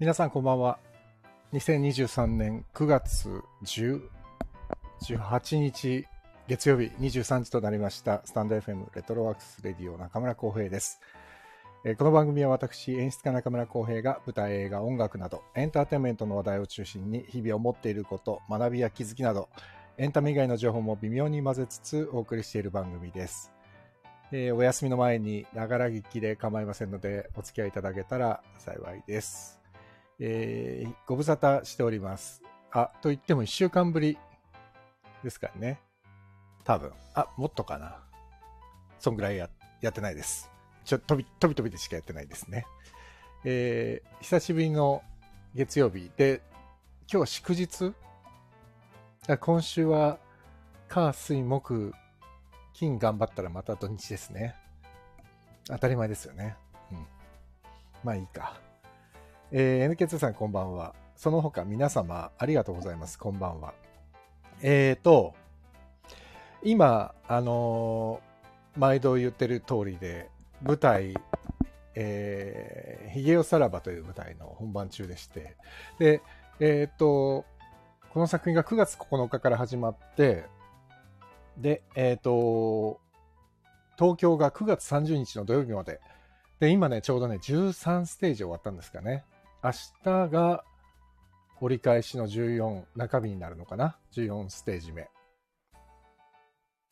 [0.00, 0.80] 皆さんこんばんは。
[1.52, 3.28] 2023年9月
[3.64, 4.02] 10
[5.04, 6.04] 18日
[6.48, 11.00] 月曜日23時となりましたスタンド FM レトロワークスレディオ中村浩平です。
[11.96, 19.48] この番組は私演出家中村浩平が舞台映画音楽などエンターテインメントの話題を中心に日々思っていること学びや気づきなど
[19.96, 23.52] エンタメ以外の情報も微妙に混ぜつつお送りしている番組です。
[24.32, 29.63] えーお休みの前にながら聞きで構いませんのでお付き合いいただけたら幸いです。
[30.18, 32.42] えーご無沙汰しております。
[32.72, 34.18] あ、と言っても1週間ぶり
[35.22, 35.80] ですからね。
[36.64, 36.92] 多分。
[37.14, 37.98] あ、もっとかな。
[38.98, 39.50] そんぐらいや
[39.80, 40.50] やってないです。
[40.84, 42.66] ちょ、飛び、飛び飛びでしかやってないですね。
[43.44, 45.02] えー久しぶりの
[45.54, 46.42] 月曜日で、
[47.10, 47.94] 今日は祝日？
[49.40, 50.18] 今週は、
[50.88, 51.92] 火、水、木、
[52.72, 54.54] 金頑張ったらまた土日ですね。
[55.66, 56.56] 当たり前ですよね。
[56.90, 57.06] うん。
[58.02, 58.60] まあいいか。
[59.56, 60.96] えー NK2 さんこんばんは。
[61.14, 63.16] その他皆様ありがとうございます。
[63.16, 63.72] こんばんは。
[64.62, 65.32] えーと、
[66.64, 70.28] 今、あのー毎度言ってる通りで、
[70.60, 71.14] 舞台、
[71.94, 75.56] えー、ヒゲオさらばという舞台の本番中でして、
[76.00, 76.20] で、
[76.58, 77.44] えーと、
[78.12, 80.46] この作品が9月9日から始まって、
[81.56, 82.98] で、えーと、
[83.96, 86.00] 東京が9月30日の土曜日まで、
[86.58, 89.24] で、今ね、ちょうどね、13ステージ終わったんですかね。
[89.64, 89.70] 明
[90.04, 90.62] 日が
[91.58, 95.08] 折り返しの14、中日になるのかな ?14 ステージ目。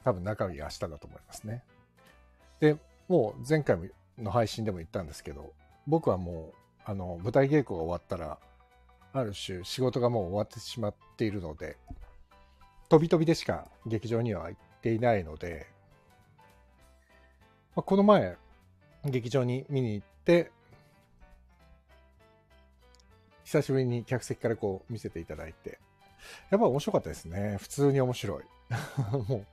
[0.02, 1.64] 多分中日が明日だと思いますね。
[2.60, 3.78] で、もう前回
[4.16, 5.52] の配信でも言ったんですけど、
[5.86, 6.54] 僕はもう、
[6.86, 8.38] あの、舞台稽古が終わったら、
[9.12, 11.76] ある種仕事がもう終わってしまっているので、
[12.88, 15.66] 飛び飛びでしか劇場には行っていないので、
[17.76, 18.38] まあこの前、
[19.04, 20.50] 劇場に見に行って、
[23.52, 25.78] 久しぶりに客席からこう見せていただいて、
[26.48, 27.58] やっぱ面白かったですね。
[27.60, 28.42] 普通に面白い。
[29.28, 29.46] もう、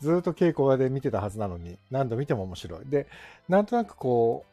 [0.00, 2.86] ずっと稽古場で見てたはずなのに、何度見ても面白い。
[2.86, 3.06] で、
[3.50, 4.46] なんとなくこ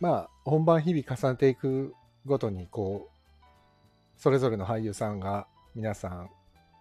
[0.00, 1.94] う、まあ、本番日々重ねていく
[2.26, 5.46] ごとに、こう、それぞれの俳優さんが、
[5.76, 6.30] 皆さん、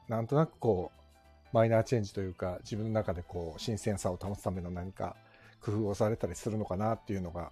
[0.08, 5.16] なんとなくこう、マイナーチェンジというか、自分の中でこう、新鮮さを保つための何か
[5.62, 7.52] 工夫をされたりするのかなっていうのが、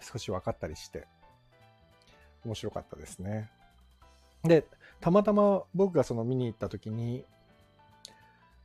[0.00, 1.06] 少し分かったりして、
[2.44, 3.50] 面白かったですね。
[4.44, 4.66] で、
[5.00, 7.24] たまたま僕がその見に行った時に、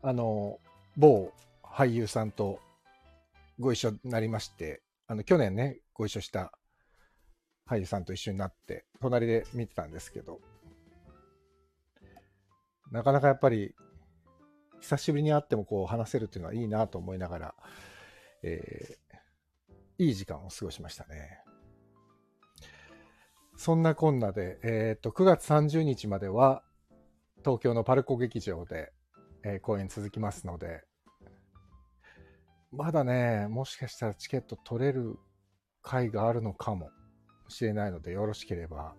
[0.01, 0.59] あの、
[0.95, 1.31] 某
[1.63, 2.59] 俳優さんと
[3.59, 6.51] ご一緒になりまして、あの、去年ね、ご一緒した
[7.67, 10.39] 俳優さんと一緒になって、隣で見てたんですけど、
[12.91, 13.75] なかなかやっぱり、
[14.79, 17.55] 久しぶりに会ってもこう話せるっていうのはいいなと思いながら、
[18.43, 19.07] えー
[19.99, 21.41] いい時間を過ごしましたね。
[23.57, 26.61] そんなこんなで、えっ、と、9月30日までは、
[27.39, 28.93] 東京のパルコ劇場で、
[29.43, 30.83] えー公演続きますので、
[32.71, 35.17] まだね、もしかしたらチケット取れる
[35.81, 36.91] 回があるのかも
[37.47, 38.93] しれないので、よろしければ、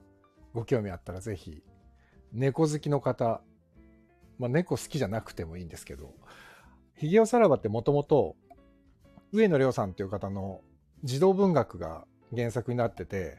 [0.55, 1.63] ご興味あったらぜひ、
[2.33, 3.41] 猫好きの方、
[4.39, 6.15] まあ猫好きじゃなくてもいいんですけど、
[6.97, 8.35] ヒゲオさらばってもともと、
[9.33, 10.63] 上野亮さんっていう方の
[11.05, 13.39] 児童文学が原作になってて、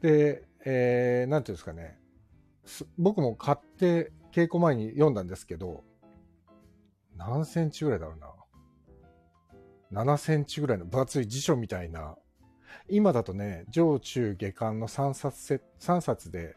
[0.00, 1.96] で、えーていうんですかね、
[2.98, 5.84] 僕も買って稽古前に読んだんですけど、
[7.16, 8.18] 何センチぐらいだろう
[9.92, 10.04] な。
[10.04, 12.16] 7センチぐらいの分厚い辞書みたいな、
[12.88, 16.56] 今だとね、上中下巻の3冊せ、3冊で、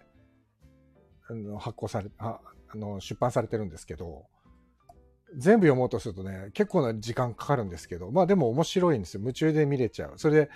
[1.27, 2.39] あの発行され、あ
[2.69, 4.25] あの、出版されてるんですけど、
[5.37, 9.21] 全部読もうとするとね、結構な時間かかるんですけど、まあでも面白いんですよ。
[9.21, 10.13] 夢中で見れちゃう。
[10.17, 10.49] それで、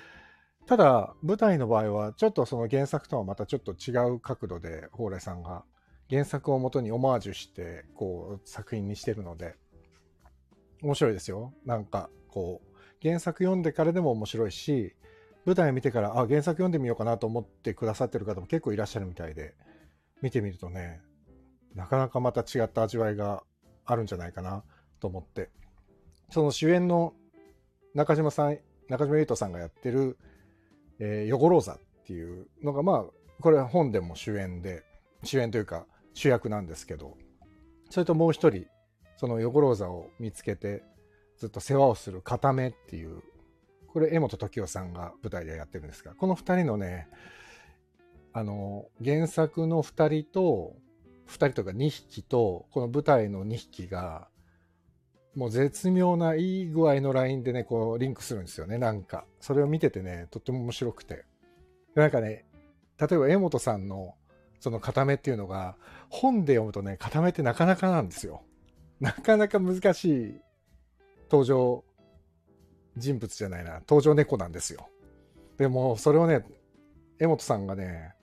[0.66, 5.66] ただ、舞台の場合は、ちょっとその原作とはまたちょっと違う角度で、蓬莱さんが
[6.10, 9.56] 原作をもとにオマージュして、こう、作品にしてるので、
[10.82, 11.54] 面白いですよ。
[11.66, 14.96] なんか、こう、原作読んでからでも面白いし、
[15.46, 19.56] 舞台見てから、あ、原作読んでみようかなと思ってくださってる方も結構いらっしゃるみたいで、
[20.22, 21.02] 見てみるとね、
[21.76, 23.44] なかなかまた違った味わいが
[23.86, 24.64] あるんじゃないかな
[25.02, 25.50] と思って。
[26.30, 27.14] その主演の
[27.94, 30.18] 中島さん、中島優斗さんがやってる、
[31.00, 33.06] えー、ヨゴローザっていうのが、まあ、
[33.42, 34.84] これは本でも主演で、
[35.24, 37.18] 主演というか主役なんですけど、
[37.90, 38.66] それともう一人、
[39.18, 40.84] そのヨゴローザを見つけて、
[41.38, 43.22] ずっと世話をする片目っていう、
[43.88, 47.08] これ、江本時生さんが舞台でやってるんですが、この二人のね、
[48.34, 50.76] あの、原作の二人と、
[51.26, 54.28] 二人とか二匹と、この舞台の二匹が、
[55.36, 59.26] もう絶妙ないい具合のラインでね、こうリンクするんですよね、なんか。
[59.40, 61.26] それを見ててね、とっても面白くて。
[61.96, 62.46] なんかね、
[63.00, 64.16] 例えば江本さんの
[64.60, 65.76] その固めっていうのが、
[66.10, 68.44] 本で読むとね、固めってなかなかなんですよ。
[69.00, 70.42] なかなか難しい
[71.30, 71.84] 登場
[72.96, 74.88] 人物じゃないな、登場猫なんですよ。
[75.58, 76.46] でも、それをね、
[77.20, 78.14] 江本さんがね、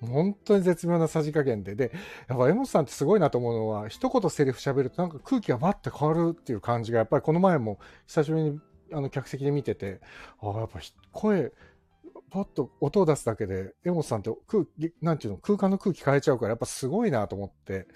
[0.00, 1.92] 本当に絶妙なさじ加減で、で、
[2.28, 8.60] やっぱ江本さんってすごいなと思うのは、一言セリフ喋るとなんか空気がバッて変わるっていう感じが、やっぱりこの前も久しぶりに
[8.92, 10.00] あの客席で見てて、
[10.40, 10.80] ああ、やっぱ
[11.12, 11.52] 声、
[12.30, 17.86] パッと音を出すだけで、江本さんって空気、なんていうの、空間の空気変えちゃうから、やっぱすごいなと思って、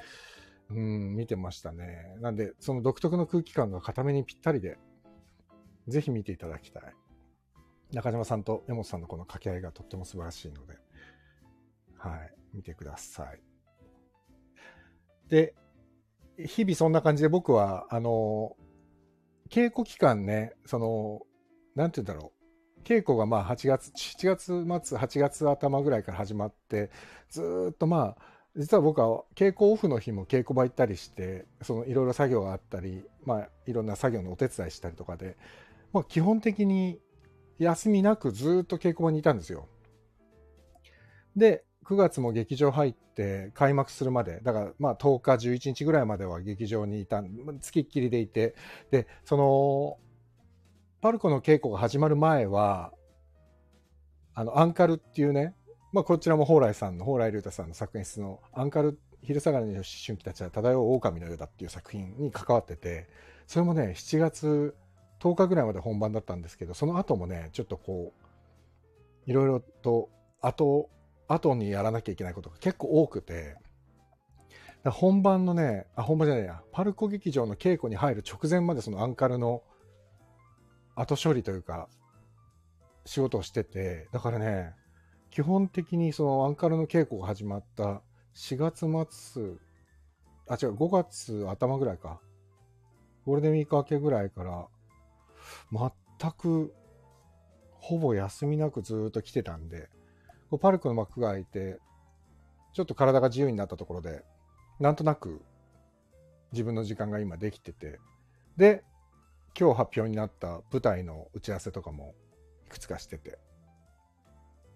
[0.71, 2.17] うん、見てましたね。
[2.21, 4.79] なんで、その独特の空気感が固めにぴったりで、
[5.89, 6.83] ぜひ見ていただきたい。
[7.93, 10.75] 中島さんと江本さんのこの掛け合いがとっても素晴らしいので、
[12.01, 13.41] はい、見てください。
[15.29, 15.55] で、
[16.39, 18.57] 日々そんな感じで僕は、あの、
[19.51, 21.21] 稽古期間ね、その、
[21.75, 22.41] なんて言うんだろう。
[22.83, 26.91] 稽古がまあ8月、7月末、8月頭ぐらいから始まって、
[27.29, 28.23] ずっとまあ、
[28.57, 35.37] 実は僕は稽古オフの日も稽古場行ったりして、そのいろいろ作業があったり、まあいろんな作業のお手伝いしたりとかで、
[35.93, 36.99] まあ基本的に
[37.59, 39.69] 休みなくずっと稽古場にいたんですよ。
[41.37, 47.25] で、9月も劇場入って開幕するまで、だからまあ10日、11日ぐらいまでは劇場にいた、
[47.61, 48.55] つきっきりでいて、
[48.93, 49.99] で、その、
[51.01, 52.93] パルコの稽古が始まる前は、
[54.35, 55.57] あの、アンカルっていうね、
[55.93, 63.09] まあこちらも蓬莱さんの、蓬莱竜太さんの作品室のアンカル、昼下がりの思春期たちは漂う狼のようだっていう作品に関わってて、
[63.49, 64.77] それもね、7月
[65.19, 68.13] 10日ぐらいまで本番だったんですけど、その後もね、ちょっとこ
[69.27, 70.09] う、いろいろと
[70.41, 70.89] 後
[71.33, 73.57] 後にやらなきゃいけないことが結構多くて、
[74.85, 79.63] 本番のね、あ、本番じゃないや、パルコ劇場の稽古に入る直前までそのアンカルの
[80.97, 81.89] 後処理というか、
[83.05, 84.75] 仕事をしてて、だからね、
[85.31, 88.03] 基本的にそのアンカルの稽古が始まった
[88.35, 88.87] 4月
[89.33, 89.43] 末、
[90.49, 92.21] あ、違う、5月頭ぐらいか。
[93.25, 94.67] ゴールデンウィーク明けぐらいから、
[95.71, 96.75] 全く、
[97.79, 99.89] ほぼ休みなくずっと来てたんで、
[100.51, 101.79] こうパルクの幕が開いて、
[102.73, 104.25] ちょっと体が自由になったところで、
[104.81, 105.43] なんとなく
[106.53, 108.01] 自分の時間が今できてて、
[108.57, 108.85] で、
[109.59, 112.15] 今日発表になった舞台の打ち合わせとかも
[112.67, 113.39] いくつかしてて、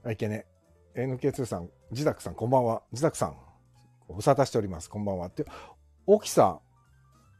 [0.04, 0.46] あ、いけね。
[0.94, 2.82] NK2 さん、自宅さん、こんばんは。
[2.92, 3.36] 自宅さん、
[4.06, 4.88] ご無沙汰しております。
[4.88, 5.26] こんばんは。
[5.26, 5.44] って、
[6.06, 6.60] 沖さん、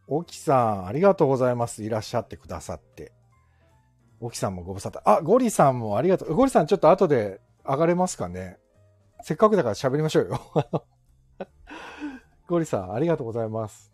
[0.08, 1.84] 沖さん、ありがとうございます。
[1.84, 3.12] いらっしゃってくださって。
[4.20, 5.02] 沖さんもご無沙汰。
[5.04, 6.34] あ、ゴリさんもありがとう。
[6.34, 8.58] ゴリさん、ちょっと後で上がれますかね？
[9.22, 10.40] せっかくだから喋りましょうよ
[12.46, 13.92] ゴリさん、ありがとうございます。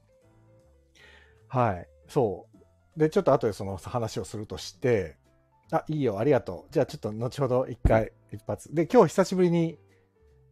[1.46, 1.88] はい。
[2.08, 2.48] そ
[2.96, 2.98] う。
[2.98, 5.16] で、ちょっと後でその話をするとして、
[5.70, 6.72] あ、いいよ、ありがとう。
[6.72, 8.74] じゃあちょっと後ほど一回、一発。
[8.74, 9.78] で、今日久しぶりに、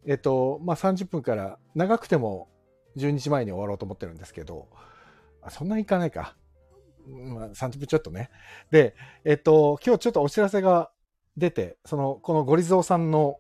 [0.06, 2.48] えっと、まあ、30分から長くても
[2.96, 4.68] 12時前に終わろうと思ってるんですけど、
[5.42, 6.36] あそんなにいかないか。
[7.06, 8.30] まあ、30分ちょっとね。
[8.70, 8.94] で、
[9.24, 10.90] えっと、今日ちょっとお知らせが
[11.38, 13.38] 出て、その、このゴリゾーさんの、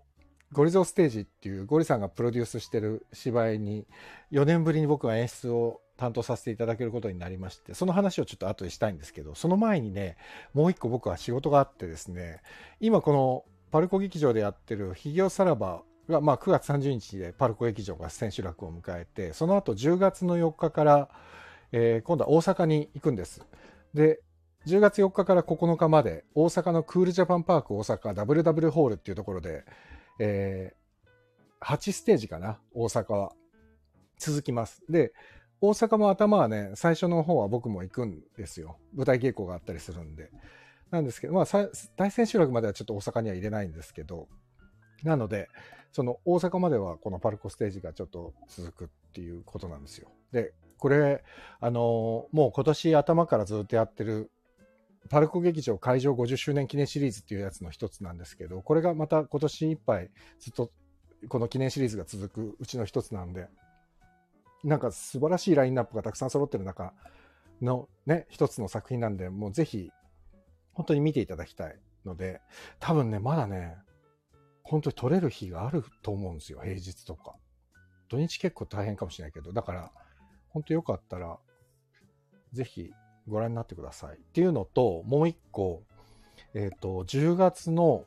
[0.52, 3.86] ゴリゾーステージっていうゴリさんがプロデュースしてる芝居に、
[4.32, 10.16] 4年ぶりに僕が演出を担当させていただけることになりまして、その話をちょっと後でしたいんですけど、その前にね、
[10.54, 12.40] もう一個僕は仕事があってですね、
[12.80, 21.08] 今このパルコ劇場でやってるヒゲオさらばが、まあ9月30日でパルコ劇場が千秋楽を迎えて、その後10月の4日から、
[21.72, 23.44] えー、今度は大阪に行くんです。
[23.92, 24.20] で、
[24.66, 29.64] 10月4日から9日まで大阪のクールジャパンパーク大阪 WW ホールっていうところで、
[30.18, 33.32] えー、8ステージかな、大阪は。
[34.18, 34.82] 続きます。
[34.88, 35.12] で、
[35.60, 38.78] 大阪も頭はね、最初の方は僕も行くんですよ。
[38.94, 40.30] 舞台稽古があったりするんで。
[40.90, 41.46] なんですけど、まあ、
[41.96, 44.28] 大千秋楽まではちょっと大阪には入れないんですけど、
[45.02, 45.48] なので、
[45.92, 50.10] その大阪まではこのパルコステージがちょっと続くっていうことなんですよ。
[50.32, 51.24] で、これ、
[51.60, 54.30] あのもう今年頭からずっとやってる
[55.08, 60.70] パルコ劇場会場50周年記念シリーズっていうやつの一つなんですけど、これがまた今年いっぱいずっと
[61.28, 63.48] この記念シリーズが続くうちの一つなんで、
[64.64, 66.92] なんか素晴らしいラインナップがたくさん揃ってる中
[67.62, 69.90] のね、一つの作品なんで、もうぜひ
[70.72, 72.40] 本当に見ていただきたいので、
[72.78, 73.76] 多分ね、まだね、
[74.62, 77.36] 本当に撮れる日があると思うんですよ、平日とか。
[78.08, 79.92] 土日結構大変かもしれないけど、だから、
[80.50, 81.38] 本当よかったら、
[82.52, 82.92] ぜひ
[83.28, 84.16] ご覧になってください。
[84.16, 85.82] っていうのと、もう一個、
[86.54, 88.04] えっ、ー、と、10月の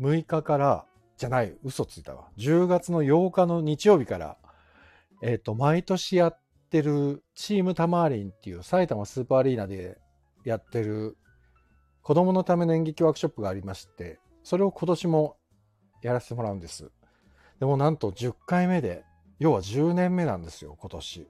[0.00, 2.28] 6日から、じゃない、嘘ついたわ。
[2.38, 4.38] 10月の8日の日曜日から、
[5.22, 6.40] えっ、ー、と、毎年やっ
[6.70, 9.98] てるチームタマーリンっていう埼玉スーパーアリーナで
[10.44, 11.18] やってる
[12.02, 15.36] 子供のための演劇ワークショップがありまして、それを今年も
[16.02, 16.90] やらせてもらうんです。
[17.58, 19.04] でもなんと10回目で、
[19.38, 21.28] 要は10年目なんですよ、今年。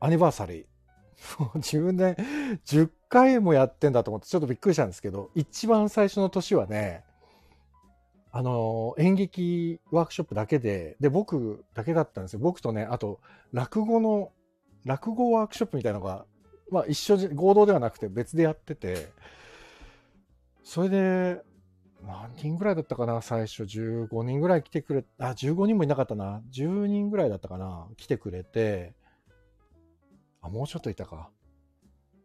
[0.00, 0.64] アニバーサリー。
[1.38, 2.16] もう自分で
[2.66, 7.04] 10回もやってんだと思ってちょっとびっくりしたんですけど、一番最初の年はね、
[8.30, 12.40] あの、演劇ワークショップだけで、で、僕だけだったんですよ。
[12.40, 13.20] 僕とね、あと、
[13.52, 14.32] 落語の、
[14.84, 16.24] 落語ワークショップみたいなのが、
[16.70, 19.08] まあ一緒、合同ではなくて別でやってて、
[20.62, 21.42] それで、
[22.06, 26.42] 何人ぐらいだったかな最初15人ぐらい来てくれ、あ、15人もいなかったな。
[26.52, 28.94] 10人ぐらいだったかな来てくれて、
[30.42, 31.30] あ、もうちょっといたか。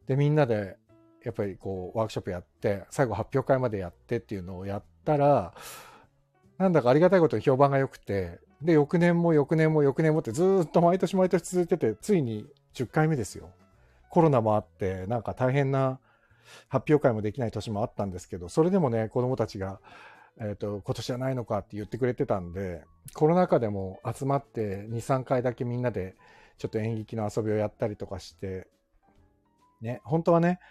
[0.08, 0.78] で、みんなで、
[1.24, 5.54] やっぱりこう、ワークショップやって、最後発表会までやってっていうのをやったら、
[6.58, 13.50] なんだかありがたいことに評判が良くて、で、翌年も翌年も翌年もってずっと毎年毎年続いてて、ついに10回目ですよ。
[14.10, 16.00] コロナもあって、なんか大変な
[16.70, 19.80] 発表会もできない年もあったんですけど、それでもね、子供たちが、
[20.40, 26.16] えっ、ー、と、今年はないのかって言ってくれてたんで、コロナ禍でも集まって2、3回だけみんなで
[26.64, 28.68] ちょっと演劇の遊びをやったりとかして、
[29.82, 30.62] ね、本当はね、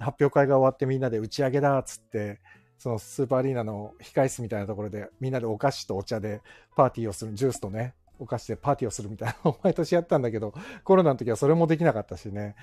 [0.00, 2.40] 発表会が終わってみんなで打ち上げだっつって、
[2.78, 6.40] そのスーパーアリーナの控え室みたいなところでみんなでお菓子とお茶で
[6.74, 12.56] パーティーをする、ジュースとね、お菓子でパーティーをするみたいなのを 毎年やったんだけど、コロナの時はそれもできなかったしね。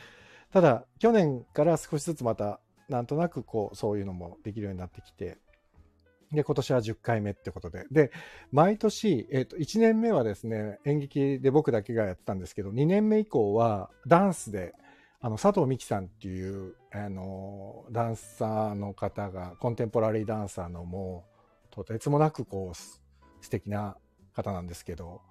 [0.51, 2.59] ただ、去年から少しずつまた、
[2.89, 5.37] なんとなくこう、そういうのもできるようになってきて、
[6.31, 7.85] で、今年は10回目ってことで。
[7.91, 8.11] で、
[8.51, 14.73] 毎年、えっ、ー、と、1年目はですね、演劇で僕だけがやってたんですけど、2年目以降はダンスで、
[15.19, 21.25] あの、佐藤美希さんっていう、あの、ダンサーの方が、コンテンポラリーダンサーのも
[21.71, 23.97] う、とてつもなくこう、素敵な
[24.35, 25.21] 方なんですけど、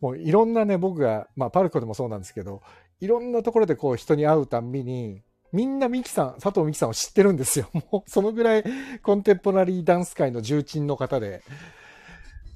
[0.00, 2.62] もういろんなね、僕が、まあ、パルコでもそうなんですけど、
[3.00, 5.22] いろんなところでこう、人に会うたんびに、
[5.56, 7.70] みんなミキさん、佐藤美希さんを知ってるんですよ。
[7.90, 8.64] もう、そのぐらい
[9.02, 11.42] コンテンポラリーダンス界の重鎮の方で、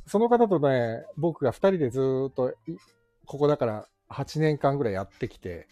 [0.06, 2.52] その方とね、僕が2人でずっと、
[3.24, 5.66] ここだから8年間ぐらいやってきて、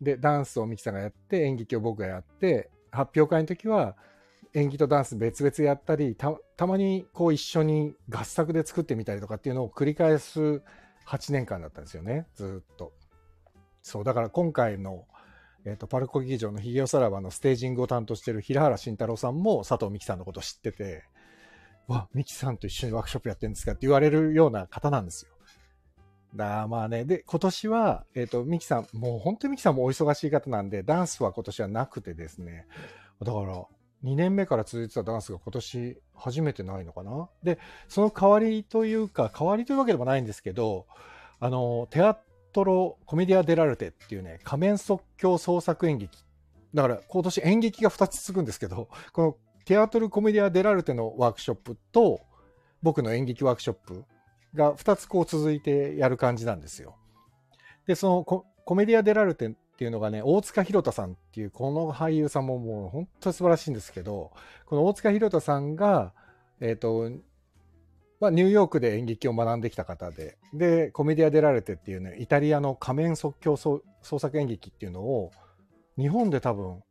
[0.00, 3.96] で、ダンスをミキさんがやって、演劇を僕がやって、発表会の時は
[4.52, 10.62] 演技とダンス別々やったり、た、たまにこう一緒に合作で作ってみたりとかっていうのを繰り返す
[11.08, 12.92] 8年間だったんですよね、ずっと。
[13.82, 15.04] そう、だから今回の
[15.66, 21.04] えっ、ー、と、パルコ劇場のヒゲオサラバのステージングを担当している平原慎太郎さんも佐藤美希さんのこと知ってて、
[21.86, 25.32] わ、美希さんと一緒にワークショップやってるんですかって言われるような方なんですよ。
[26.36, 32.66] だまあね、で、今年は、えっ、ー、と、ミキさん、もう本当にミキさんもお忙しい方なんで、ダンスは今年はなくてですね、
[33.22, 33.64] だから、
[34.04, 40.86] 2年目から続いてたダンスが今年初めてないのかなで、その代わりというか、代わりというわけでもないんですけど、
[41.40, 42.18] あの、テア
[42.54, 46.24] トロコメディア・デラルテっていうね、仮面即興創作演劇。
[46.72, 52.20] だから今年演劇が2つ続くんですけど、 このテアトルコメディア・デラルテのワークショップと、
[52.80, 54.04] 僕の演劇ワークショップ
[54.54, 56.96] が2つこう続いてやる感じなんですよ。
[57.86, 64.32] で、そのココメディア・デラルテっていうのがね、大塚弘太さんっていうこの俳優さんももう本当に素晴らしいんですけど、
[64.66, 66.12] この大塚弘太さんが、
[66.60, 67.10] えっ、ー、と、
[68.24, 75.30] まあ、ニューヨークで演劇を学んできた方で、で、コメディア・デラレテっていうね、イタリアの仮面即興創作演劇っていうのを、
[75.98, 76.82] 日本で多分、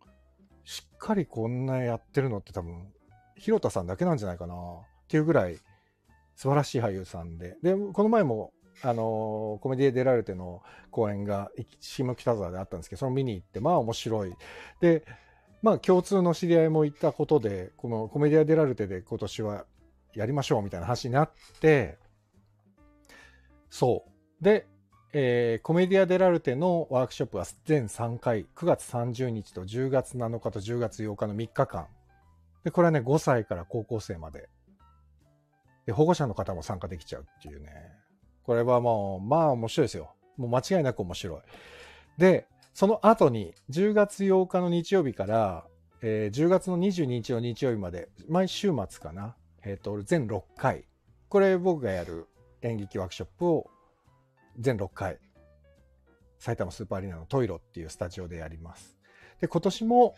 [0.64, 2.88] しっかりこんなやってるのって多分、
[3.36, 4.58] 広田さんだけなんじゃないかなっ
[5.08, 5.58] ていうぐらい
[6.36, 7.58] 素晴らしい俳優さんで。
[7.64, 8.52] で、この前も、
[8.84, 10.62] あの、コメディア・デラレテの
[10.92, 11.50] 公演が
[11.80, 14.36] 下北沢であったんですけど、その見に行って、まあ面白い。
[14.82, 15.04] で、
[15.64, 19.66] まあ共通の知り合いもいたことで、このコメディア・デラルテで今年は
[20.16, 21.98] やりましょうみたいな話になって、
[23.70, 24.44] そう。
[24.44, 24.68] で、
[25.14, 31.88] えー、コメディア・デラルテのワークショップは全3回、9月30日と10月7日と10月8日の3日間。
[32.64, 34.50] で、これはね、5歳から高校生まで。
[35.86, 37.70] で、保護者の方も参加できちゃうっていうね。
[38.44, 40.16] これはもう、まあ面白いですよ。
[40.38, 41.42] もう間違いなく面白い。
[42.18, 45.68] で、その後に、10月8日の日曜日から、
[46.02, 49.36] えー、10月の22日の日曜日まで、毎週末かな。
[49.66, 50.86] えっ、ー、と、全6回。
[51.30, 52.28] これ僕がやる
[52.62, 53.70] 演劇ワークショップを
[54.60, 55.20] 全6回、
[56.38, 58.98] 埼玉スーパーアリーナのトイロっていうスタジオでやります。
[59.40, 60.16] で、今年も、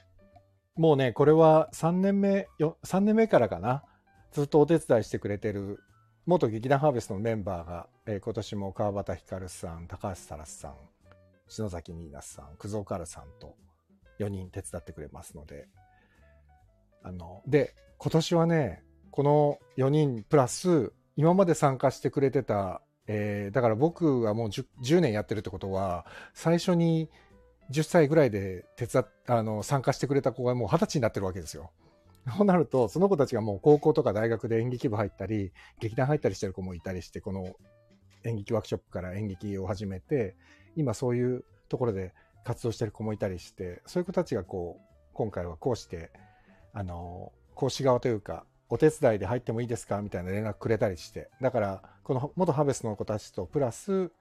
[0.76, 3.84] もうね、これは3年目、よ3年目からかな。
[4.32, 5.80] ずっとお手伝いしてくれてる
[6.26, 10.76] 元劇団ハーベストのメンバーが、えー、今年も川端光さん、高橋沙羅さん、
[11.48, 13.56] 篠崎ニーナさん、久蔵カルさんと
[14.20, 15.68] 4人手伝ってくれますので、
[17.04, 18.84] あの、で、今年はね、
[19.16, 27.10] この4人プラス、今まで参加してくれてた、えー、だから僕はもう 10, 10, 年やってるってことは、最初に
[27.72, 31.72] 10歳ぐらいで手伝あの参加してくれた子がもう20歳になってるわけですよ。
[32.38, 37.56] そうなると、その子たちがもう高校とか大学で演劇部入ったり、劇団入ったりしてる子もいたりして、この
[38.26, 40.36] 演劇ワークショップから演劇を始めて、
[40.76, 46.12] 今そういうところで活動してる子もいたりして、そういう子たちがこう、今回はこうして、
[46.74, 50.02] あの、講師側というか、お手伝いで入ってもいいですか？
[50.02, 51.30] みたいな連絡くれたりして。
[51.42, 54.12] だから、この元ハベスの子たちとプラス、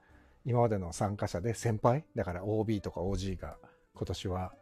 [0.44, 3.56] 今までの参加者で先輩、だから OB とか OG が
[3.94, 4.52] 今年は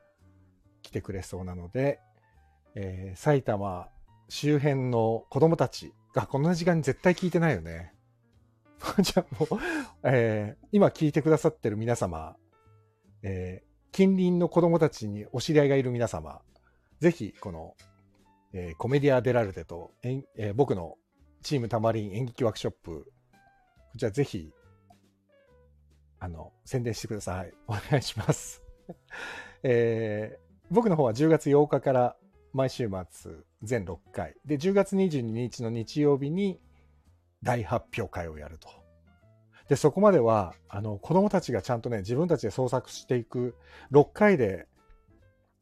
[0.83, 2.01] 来てくれそうなので、
[2.75, 3.89] えー、埼玉
[4.29, 7.93] 周辺の子供たちがこの時間に絶対聞いてないよね。
[9.01, 9.61] じゃあもう、
[10.05, 12.37] えー、今聞いてくださってる皆様、
[13.23, 16.41] えー、近隣の子供たちにお知り合いがいる皆様、
[17.01, 17.75] ぜひこの
[18.53, 20.97] えー、コメディア・デラルテと、えー、僕の
[21.43, 23.13] チームタマリン演劇ワークショップ、
[23.93, 24.53] こちらぜひ、
[26.19, 27.53] あの、宣伝してください。
[27.67, 28.63] お願いします。
[29.63, 32.17] えー、僕の方は10月8日から
[32.53, 33.33] 毎週末
[33.63, 34.37] 全6回。
[34.45, 36.61] で、10月22日の日曜日に
[37.43, 38.69] 大発表会をやると。
[39.69, 43.57] で、そこまでは、あの、子供たちがちゃんとね、自分たちで創作していく
[43.91, 44.69] 6回で、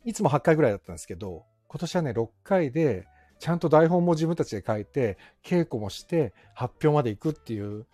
[0.05, 3.07] いつも8回ぐらいだったんですけど、今年はね、6回で、
[3.39, 7.87] ちゃんと台本も自分たちで書いて、稽古もして発表まで行くっていう、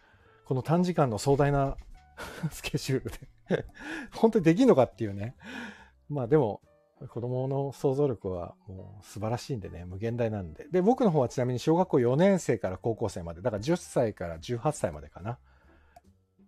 [0.47, 1.77] この短時間の壮大な
[2.51, 3.67] スケジュールで
[4.13, 5.37] 本当にできんのかっていうね。
[6.09, 6.63] まあでも、
[7.11, 10.67] 子供の想像力はもう素晴らしいんでね、無限大なんで。
[10.71, 15.39] で、僕の方はちなみに小学校4年生から高校生まで、だから10歳から18歳までかな、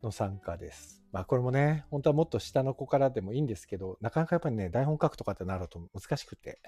[0.02, 1.02] の参加です。
[1.12, 6.60] まあこれもね、本当はもっと下の子からでもいいんですけど、なかなかやっぱりね、台本書くとかってなると難しくて、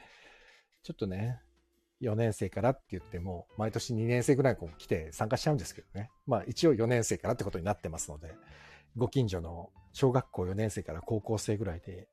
[0.83, 1.41] ちょっとね、
[2.01, 6.11] 4年生からって言っても、毎年2年生ぐらいこう来て参加しちゃうんですけどね。
[6.27, 8.35] まあ一応4年生からってことになってますので、
[8.97, 12.09] ご近所の小学校4年生から高校生ぐらいで、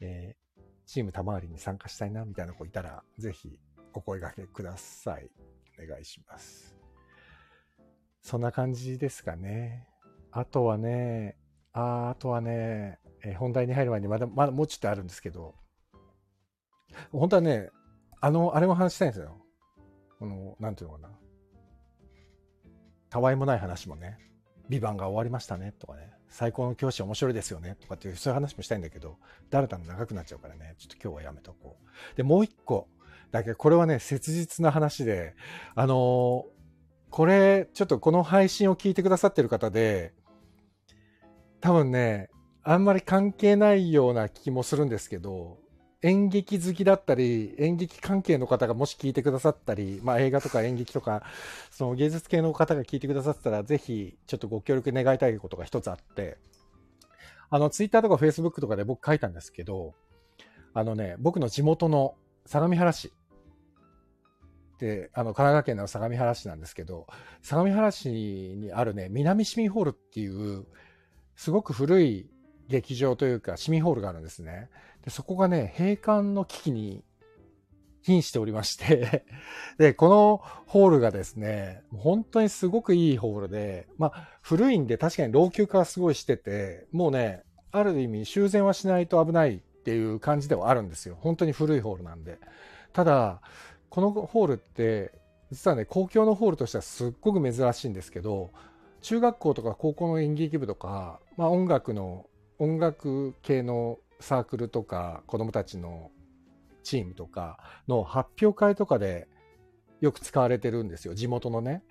[0.00, 3.58] えー、チーム賜りに参加したいなみたいな子いたら、ぜひ
[3.94, 5.30] お声掛けください。
[5.82, 6.76] お願いします。
[8.22, 9.86] そんな感じですかね。
[10.32, 11.36] あとはね、
[11.72, 15.54] ああとはね、えー、本題に入る前にまだ、まだもうちょっとあるんですけど、
[17.12, 17.70] 本当はね、
[18.20, 19.36] あの、あれも話したいんですよ。
[20.18, 21.10] この、なんていうのかな。
[23.08, 24.18] たわいもない話もね。
[24.68, 26.12] ビバンが終わりましたねとかね。
[26.28, 29.16] 最高の教師面白いですよねとかっていう、そういう話もしたいんだけど、
[29.50, 30.74] だらだら長くなっちゃうからね。
[30.78, 32.16] ちょっと今日はやめとこう。
[32.16, 32.88] で、もう一個。
[33.32, 35.34] だけど、これはね、切実な話で、
[35.74, 36.46] あのー、
[37.10, 40.14] これ、ちょっとこの配信を聞いてくださってる方で、
[41.60, 42.28] 多分ね、
[42.62, 45.58] あんまり関係ないような気もするんですけど、
[46.02, 51.22] 演劇好きだったり、演劇関係の方がもし聞いてくださったり、まあ映画とか演劇とか、
[51.70, 56.38] その芸術系の方が聞いてくださったら、ぜひちょっとご協力願いたいことが一つあって、
[57.50, 59.94] あの、ツイッターとかフェイスブックとかで僕書いたんですけど、
[60.72, 62.14] あのね、僕の地元の
[62.46, 63.12] 相模原市
[64.78, 67.06] で、あの、神奈川県の相模原市なんですけど、
[67.42, 70.64] 相模原市にあるね、南市民ホールっていう、
[71.36, 72.30] すごく古い
[72.68, 74.70] 劇場というか市民ホールがあるんですね。
[75.04, 77.04] でそこがね、閉館の危機に
[78.02, 79.24] 瀕しておりまして
[79.78, 91.16] で、このホールがですね、本当にすごくいいホールで、まあ、古いんで確かに老朽化はすごいしてて、もうね、ある意味修繕はしないと危ないっていう感じではあるんですよ。
[91.20, 92.38] 本当に古いホールなんで。
[92.92, 93.40] ただ、
[93.88, 95.12] このホールって、
[95.50, 98.50] 実はね、公共のホールとしてはすっごく珍しいんですけど、
[99.00, 102.26] 中学校とか高校の演劇部とか、まあ音楽の
[102.58, 106.10] 音楽系のサークルとか子供たちの
[106.82, 109.28] チームとかの発表会とかで
[110.00, 111.14] よく使われてるんですよ。
[111.14, 111.82] 地元のね。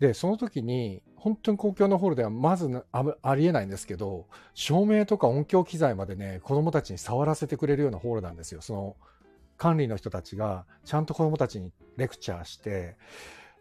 [0.00, 8.60] で、その時に、本当に公共のホールではまずありえないんですけど、照明とか音響機材までね、子供たちに触らせてくれるようなホールなんですよ。
[8.60, 8.96] その
[9.56, 12.96] 管理の人たちがちゃんと子供たちにレクチャーして、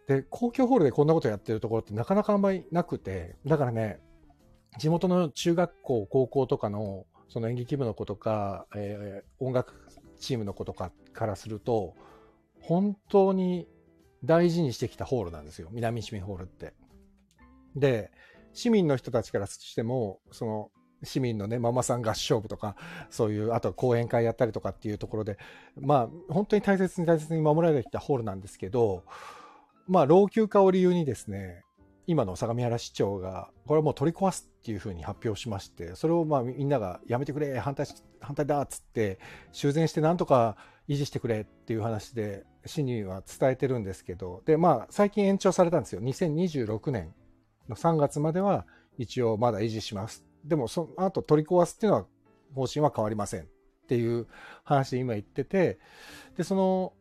[0.08, 4.00] で、公共ホールでこんなことやってるところってなかなかあんまりなくて、だからね、
[4.78, 9.74] 地元の中学校、高校とかのその演劇部の子とか、えー、音楽
[10.20, 11.96] チームの子とかからすると、
[12.62, 13.68] 本当に
[14.24, 15.70] 大事にしてきたホールなんですよ。
[15.72, 16.74] 南市民ホールって。
[17.76, 18.12] で、
[18.54, 20.72] 市民の人たちからしても、その
[21.04, 22.76] 市民のね、ママさん合唱部とか、
[23.10, 25.38] そういう、あと講演会やったりとかっていうところで、
[25.80, 29.04] まあ、本当に大切に大切に守られてきたホールなんですけど、
[29.88, 31.64] まあ、老朽化を理由にですね、
[32.08, 37.86] 今の相模原市長が、これはもう取り壊すっていうふうに発表しまして、それをまあみんながやめてくれ、反対
[38.22, 39.20] 反対だっつって、
[39.52, 40.56] 修繕してなんとか
[40.88, 46.02] 維持してくれっていう話で、市には伝えてるんですけど、で、まあ最近延長されたんですよ。
[46.02, 47.14] 2026年
[47.68, 48.66] の3月までは
[48.98, 50.24] 一応まだ維持します。
[50.46, 52.06] でもその後取り壊すっていうのは
[52.56, 53.46] 方針は変わりませんっ
[53.88, 54.28] ていう
[54.64, 55.78] 話で今言ってて、
[56.38, 56.94] で、その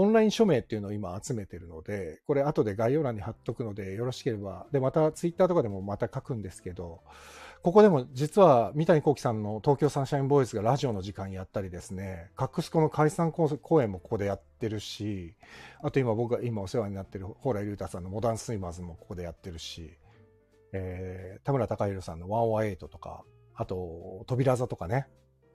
[0.00, 7.00] オンライン署名っていうのを今集めてるので、これ後で概要欄に貼っとくのでよろしければ、で、またツイッターとかでもまた書くんですけど、
[7.64, 15.34] ここでも実は三谷幸喜さんの東京サンシャインボーイズがラジオの時間やったりですね、カックスコの解散公演もここでやってるし、
[15.82, 19.98] あと今僕が今お世話になってる蓬莱竜太さんのモダンスイマーズもここでやってるし、
[20.72, 23.24] えー、田村隆弘さんの108とか、
[23.56, 25.08] あと、扉座とかね、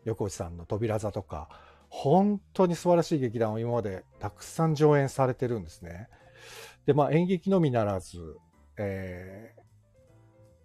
[0.03, 1.47] 横内さんの扉座とか、
[1.95, 6.10] 本当に素晴らしい劇団を今までたくさん上演されてるんですね。
[6.88, 8.36] で、まあ演劇のみならず、
[8.77, 9.53] え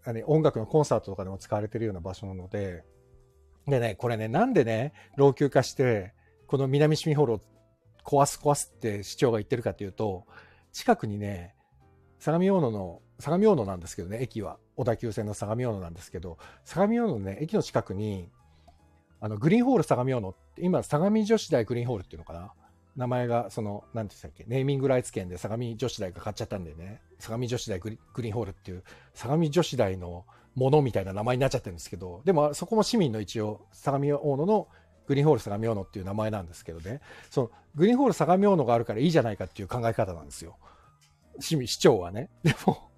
[0.07, 2.83] ー、音楽のコンサートとかでも使われてるような場所なので、
[3.67, 6.15] でね、これね、なんでね、老朽化して、
[6.47, 7.41] この南市民ホールを
[8.07, 10.25] 壊す壊すって市長が言ってるかっていうと、
[10.73, 11.55] 近くにね、
[12.19, 14.59] 相模大野の、相模大野なんですけどね、駅は。
[14.77, 18.31] 小田急線の相模大野なんですけど、相模大野のね、駅の近くに、
[19.21, 22.53] あの、グリーンホール相模大野って、今、相模女子大グリーンホールっていうのかな？
[22.97, 28.83] 名前が、その、なんて言ったっけ、ネーミングライツ券で相模女子大が買っちゃったんでね、相模女子大グリーンホールっていう、
[29.15, 34.69] 相模女子大のものみたいな名前になっちゃってるんですけど、でも、そこも市民の一応、相模大野の
[35.07, 37.01] グリーンホール相模大野っていう名前なんですけどね、
[37.31, 40.57] その、グリーンホール相模大野があるからいいじゃないかっていう考え方なんですよ。
[41.41, 42.31] 市民、市長はね。
[42.43, 42.91] でも、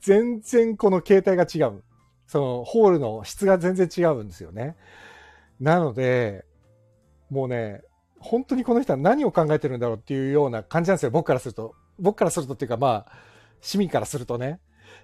[0.00, 1.82] 全然この形態が違う。
[2.26, 4.76] その、ホールの質が全然違うんですよね。
[5.60, 6.44] なので、
[7.30, 7.82] もうね、
[8.20, 11.10] 本当にこの人は何を考えてるんだろうっていうような感じなんですよ。
[11.10, 11.74] 僕からすると。
[11.98, 13.12] 僕からするとっていうか、まあ、
[13.60, 14.60] 市民からするとね。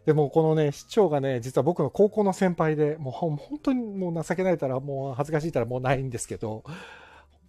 [0.07, 6.63] でもこのね、市長がね、実は僕の高校の先輩で、もう本当にもう情けないたら、もう恥ずかしいたらもうないんですけど、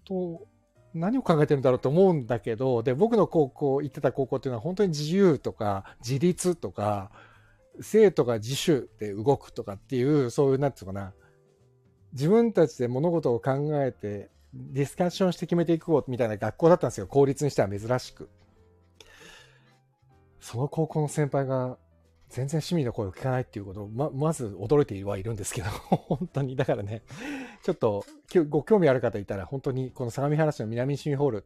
[0.05, 0.47] 本当、
[0.93, 7.11] 何を考えてるんだろうと思うんだけど、で、僕の高校、行ってた高校っていうのは本当に自由とか、自立とか、
[7.81, 11.13] 生徒が自主で動くとかっていう、そういう、なんていうかな、
[12.15, 17.07] 自分たちで物事を考えて、ディスカッションして決めていこうみたいな学校だったんですよ。
[17.07, 18.29] 公立にしては珍しく。
[20.39, 21.77] その高校の先輩が
[22.29, 26.55] 全然市民の声を聞かないっていうことを、ま、まず驚いてはいるんですけど、 本当に。
[26.55, 27.01] だからね、
[27.63, 28.05] ちょっと
[28.47, 31.45] ご興味ある方いたら、本当にこの相模原市の南市民ホール、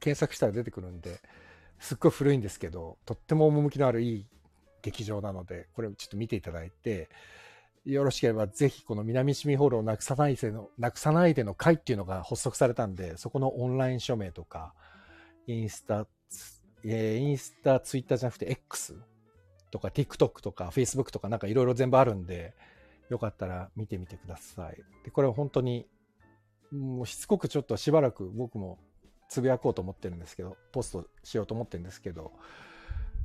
[0.00, 1.20] 検索したら出てくるんで、
[1.78, 4.26] すっごい古いんですけど、とっても趣のあるいい
[4.82, 7.08] 劇場なので、これをちょっと見ていただいて、
[7.92, 14.74] よろしければぜひこの南市民ホールをなくさないでの、なくさないでの会っていうのが発足されたんで、そこのオンライン署名とか、
[15.46, 16.06] インスタ、
[16.84, 18.94] えー、インスタ、ツイッターじゃなくて X
[19.70, 22.54] とか TikTok とか Facebook とかなんかいろいろ全部あるんで、
[23.08, 24.76] よかったら見てみてください。
[25.04, 25.86] で、これは本当に、
[26.70, 28.78] もうしつこくちょっとしばらく僕も
[29.30, 32.32] つぶやこうと思ってるんですけど、ポストしようと思ってるんですけど、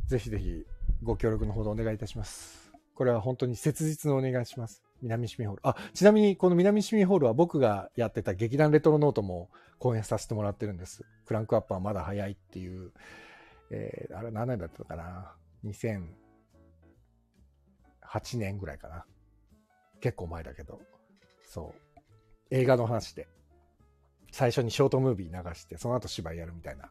[0.08, 0.66] ぜひぜひ
[1.02, 2.63] ご協力のほどお願いいたします。
[2.96, 4.84] これは本当に切実のお願いします。
[5.02, 5.62] 南市民ホール。
[5.68, 11.04] あ、ちなみにこの南市民ホールは僕がやってた劇団レトロノートも講演させてもらってるんです。
[11.26, 12.92] クランクアップはまだ早いっていう、
[13.72, 15.34] えー、あれ何年だったかな
[15.66, 16.04] ?2008
[18.38, 19.06] 年ぐらいかな。
[20.00, 20.80] 結構前だけど。
[21.50, 22.04] そう。
[22.52, 23.28] 映画の話で。
[24.32, 26.90] 最初にショートムービー流して、その後芝居やるみたいな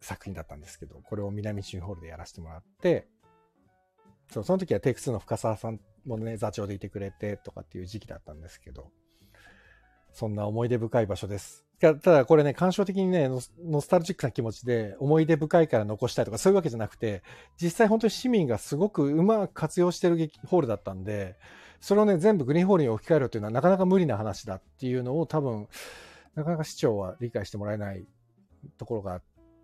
[0.00, 3.08] 作品だったんですけど、これを南新ホールでやらせてもらって、
[4.30, 8.90] そう、その時はテイク2の深沢さんもね、座長でいてくれてとかっていう時期だったんですけど、
[10.12, 11.64] そんな思い出深い場所です。
[11.80, 17.22] ただこれね、感傷的にねノ、ノスタルジックな気持ちで思い出深いから残したいとかそういうわけじゃなくて、
[17.60, 21.36] 実際本当に市民がすごくうまく活用してるホールだったんで、
[21.80, 25.68] それをね、全部グリーンホールに置き換えるというのはなかなか無理な話だっていうのを多分、
[26.34, 28.06] なかなか市長は理解してもらえない
[28.76, 29.22] ところがあ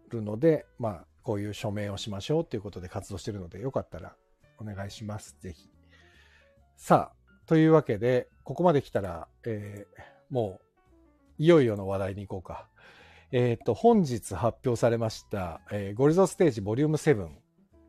[0.09, 4.17] るので、まあ、こういう署名をしましょうということで活動してるので、よかったら
[4.59, 5.37] お願いします。
[5.41, 5.69] ぜひ。
[6.77, 12.69] さあ、というわけで、ここまで来たら、えー、もう、いよいよの話題に行こうか。
[13.33, 17.29] えっ、ー、と、本日発表されました、えー、ゴリゾステージボリューム7、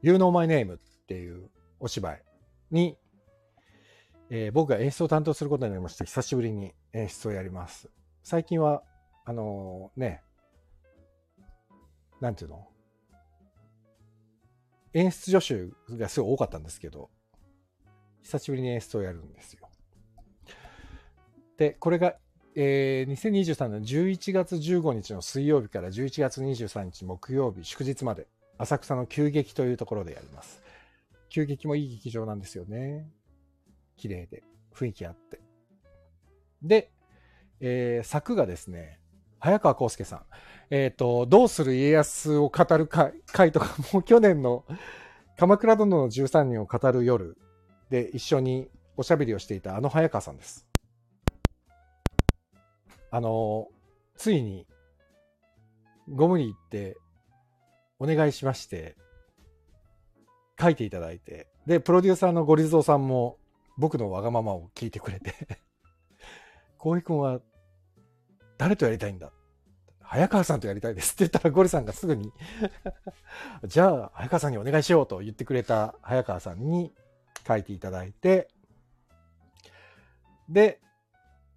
[0.02, 1.50] You Know My Name っていう
[1.80, 2.24] お芝居
[2.72, 2.98] に、
[4.30, 7.90] えー、僕が演出を担当することになりまして、久しぶりに演出をやります。
[8.24, 8.84] 最近は、
[9.26, 10.22] あの、ね、
[12.20, 12.68] なんていうの？
[14.98, 17.12] 演出助手がすごい多かったんですけど、
[18.24, 19.70] 久しぶりに演出をやるんですよ。
[21.56, 22.16] で、これが、
[22.56, 28.26] えー、2023年11月15日の水曜日から11月23日木曜日祝日まで、
[28.58, 30.64] 浅草の急激というところでやります。
[31.30, 33.08] 急激もいい劇場なんですよね。
[33.98, 34.42] 綺麗で、
[34.74, 35.40] 雰囲気あって。
[36.64, 36.92] で、
[37.60, 39.00] えー、作がですね、
[39.40, 40.22] 早川康介さん。
[40.70, 44.66] えっ、ー、と、どうする家康を語る会会とか、もう去年の
[45.38, 47.38] 鎌倉殿の13人を語る夜
[47.90, 50.68] で一緒におしゃべりをしていたあの早川さんです。
[53.12, 53.68] あの、
[54.18, 54.66] ついに
[56.10, 56.98] ゴムに行って、
[58.00, 58.96] お願いしまして、
[60.60, 63.38] 書いていただいて、で、プロデューサーのゴリゾーさんも
[63.78, 65.34] 僕のわがままを聞いてくれて、
[66.78, 67.40] 浩平君は
[68.58, 69.32] 誰とやりたいんだ？
[70.02, 71.14] 早川さんとやりたいです。
[71.14, 72.32] って言ったらゴリさんがすぐに
[73.66, 76.94] じゃあ早川さんにお願いしようと言ってくれた早川さんに
[77.48, 78.50] 書いていただいて、
[80.50, 80.80] で、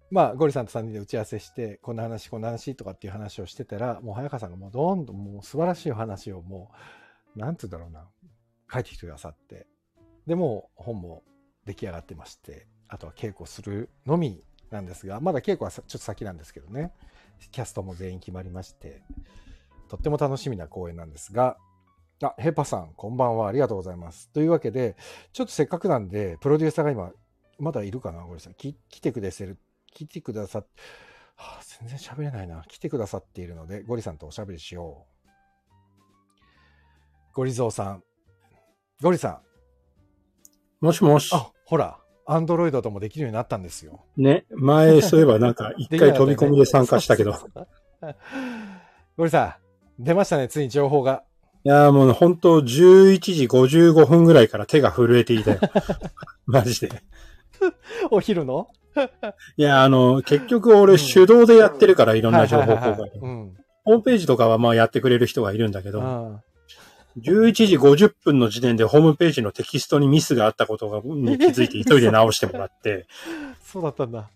[0.09, 6.71] まあ、ゴリさんと3人で打ち合わせして、こんな話、こんな話とかっていう話をしてたら、もう早川さんがもうどんどんもう素晴らしいお話をも
[7.35, 8.09] う、なんつうんだろうな、
[8.71, 9.67] 書いてきてくださって、
[10.27, 11.23] でも本も
[11.65, 16.93] 出来上がってまして、あとは稽古するのみなんですが、まだ稽古はさちょっと先なんですけどね、
[17.51, 19.03] キャストも全員決まりまして、
[19.89, 21.57] とっても楽しみな公演なんですが、
[22.23, 23.47] あ、ヘパさん、こんばんは。
[23.47, 24.29] ありがとうございます。
[24.29, 24.95] というわけで、
[25.33, 27.11] ちょっとせっかくなんで、プロデューサーが今、
[27.59, 28.21] まだいるかな？
[28.21, 28.53] ゴリさん。
[28.53, 29.57] き来てくださる、
[29.91, 30.67] 来てくださっ、
[31.35, 32.63] はあ、全然喋れないな。
[32.67, 35.29] 来てくださっているので、ゴリさんとおしゃべりしよう。
[37.33, 38.03] ゴリゾーさん。
[39.01, 39.41] ゴリさ
[40.81, 40.85] ん。
[40.85, 41.31] もしもし。
[41.33, 42.00] あ、ほら、
[42.31, 44.05] アンドロイドともできるようになったんですよ。
[44.15, 47.35] ね、前、そういえばなんか、一回飛び込みで参加したけど。
[49.17, 49.57] ゴリさ
[49.99, 51.23] ん、出ましたね、ついに情報が。
[51.63, 55.59] いやーもう本当11時55分ぐらいから手が震えていたよ。
[56.47, 57.03] マジで。
[58.09, 58.69] お昼の？
[59.57, 63.11] いや、あの、結局俺手動でやってるからいろんな情報公開。
[63.83, 66.41] ホームページとかはまあやってくれる人がいるんだけど、あ
[67.19, 74.29] 11時50分の時点でホームページのテキストにミスがあったことがに気づいて 急いで直してもらって、あそうだったんだ。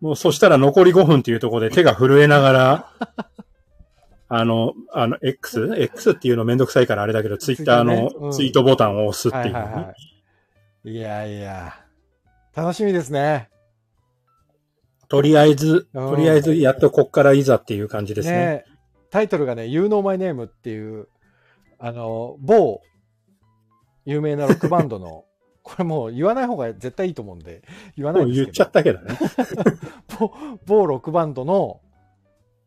[0.00, 2.90] もうそしたら残り5分っていうところで手が震えながら、
[4.28, 5.74] あの、あの、X?
[5.76, 9.94] X っていうのめんどくさいからあれだけど、ツイッターのツイートボタンを押すっていうね、はいはいは
[10.84, 10.90] い。
[10.90, 11.74] いやいや、
[12.54, 13.48] 楽しみですね。
[15.08, 18.36] とりあえず、うんとりあえずやっとこっからいざっていう感じですね。
[18.36, 18.64] ね
[19.10, 21.08] タイトルがね、You Know My Name っていう、
[21.84, 22.80] あの、某、
[24.06, 25.26] 有名なロックバンドの、
[25.62, 27.62] これもう言わない方が絶対いいと思うんで、
[27.94, 28.40] 言わないですけど。
[28.40, 29.18] もう言っちゃったけどね。
[30.18, 30.32] 某
[30.64, 31.82] 某ロックバンドの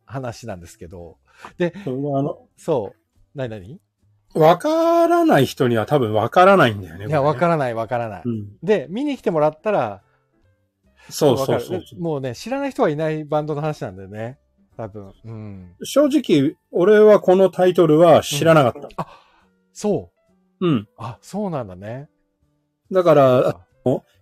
[0.06, 1.18] 話なんですけど、
[1.84, 2.94] そのあの、そ
[3.34, 3.38] う。
[3.38, 3.82] なになに
[4.36, 7.08] わからない人には多分わからないんだよね。
[7.08, 8.22] いや、わらからないわからない。
[8.24, 8.58] うん。
[8.62, 10.04] で、見に来てもらったら、
[11.10, 11.82] そうそうそう。
[12.00, 14.38] もうね、知らない人はいないバンドの話なんだよね。
[14.78, 15.14] 多分。
[15.26, 15.76] うん。
[15.84, 18.90] 正直、俺はこのタイトルは知らなかった。
[18.98, 19.08] あ、
[19.74, 20.12] そ
[20.62, 20.68] う。
[20.68, 20.88] うん。
[20.98, 22.10] あ、そうなんだね。
[22.92, 23.68] だから、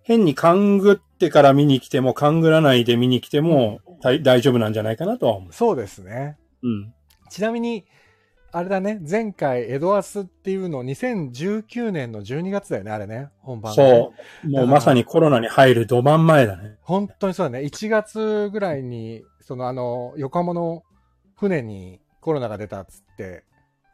[0.03, 6.37] 変に勘ぐってから見に来ても、勘ぐらないで見に来ても、大大丈夫なんじゃないかなとは思そうですね。
[6.63, 6.67] う。
[6.67, 6.93] うん。
[7.29, 7.85] ちなみに、
[8.51, 13.75] あれだね、前回、エドアスっていうの、2019年の12月だよね、あれね、本番、ね。
[13.75, 14.13] そ
[14.45, 14.49] う。
[14.49, 16.77] もうまさにコロナに入るど真ん前だね。
[16.81, 17.65] 本当にそうだね。
[17.65, 20.83] 1月ぐらいに、そのあの、横浜の
[21.35, 23.45] 船にコロナが出たっつって、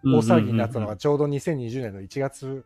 [0.03, 2.65] 大騒ぎになったのがちょうど2020年の1月。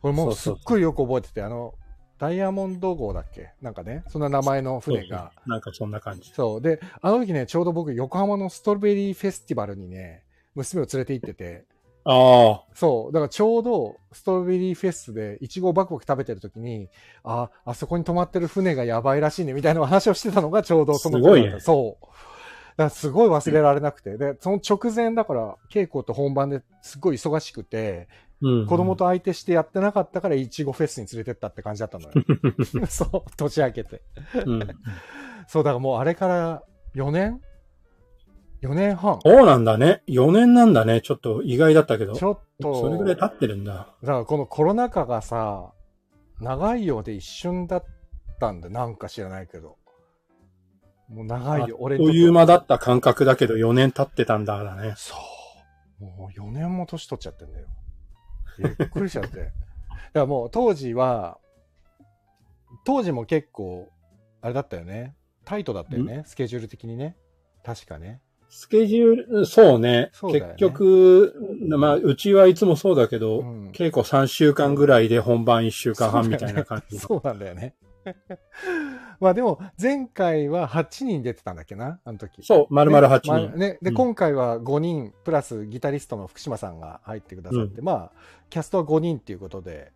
[0.00, 1.74] これもうすっごいよく覚えてて、あの、
[2.18, 3.52] ダイヤモンド号だっけ？
[3.60, 5.32] なんかね、そんな名前の船が。
[5.46, 6.30] なんかそんな感じ。
[6.30, 6.60] そう。
[6.60, 10.22] で、あの時ね、ちょうど僕、横浜のストロベリーフェスティバルにね、
[10.54, 11.64] 娘を連れて行ってて、
[12.06, 12.64] ああ。
[12.72, 13.12] そう。
[13.12, 16.88] だからちょうどストロベリーフェスでイチゴをバクバク食べてる時に、
[17.24, 22.04] あ、あそこに止まってる船がやばいらしいねみたいな話をしてたのがちょうどそのすごいねそう。
[22.04, 22.14] だか
[22.84, 24.16] らすごい忘れられなくて。
[24.16, 28.08] で、その直前だから稽古と本番ですごい忙しくて、
[28.40, 28.66] うん。
[28.66, 32.12] 子供と相手してやってなかったからイチゴフェスに連れてったって感じだったのよ。
[32.86, 33.30] そう。
[33.36, 34.02] 年明けて。
[34.44, 34.60] うん。
[35.48, 36.62] そう、だからもうあれから
[36.94, 37.40] 4年
[38.66, 39.18] ?4 年半。
[39.24, 40.02] そうなんだね。
[40.08, 41.00] 4年なんだね。
[41.00, 42.14] ちょっと意外だったけど。
[42.14, 42.80] ちょっと。
[42.80, 43.94] それぐらい経ってるんだ。
[44.02, 45.72] だからこのコロナ禍がさ、
[46.40, 47.84] 長いようで一瞬だっ
[48.40, 48.68] たんだ。
[48.68, 49.76] なんか知らないけど。
[51.08, 51.76] もう長いよ。
[51.78, 54.94] 俺にとってはという間だった感覚だけど4年経ってたんだだね。
[54.96, 55.14] そ
[56.00, 56.04] う。
[56.04, 57.66] もう4年も年取っちゃってんだよ。
[58.58, 59.36] びっくりしちゃって。
[59.38, 59.52] だか
[60.12, 61.38] らもう当時は、
[62.84, 63.88] 当時も結構、
[64.40, 65.14] あれだったよね。
[65.44, 66.24] タイトだったよね。
[66.26, 67.16] スケジュール的にね。
[67.62, 68.20] 確かね。
[68.48, 70.10] スケジュール、そうね。
[70.12, 71.34] そうね結局、
[71.68, 76.96] まあ、うちはいつもそうだけど、うん稽古3週間ぐらいで本番1週間半みたいな感じ。
[77.00, 77.74] そうなんだよね。
[79.20, 82.00] まあでも、前回は8人出てたんだっけな？
[82.04, 82.42] あの時。
[82.42, 83.48] そう、丸々8ま人。
[83.58, 88.12] ね、で、うん今回は5人、プラスギタリストの福島さんが入ってくださって、まあ、
[88.48, 89.92] キャストは5人っていうことで、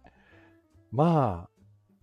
[0.91, 1.51] まあ、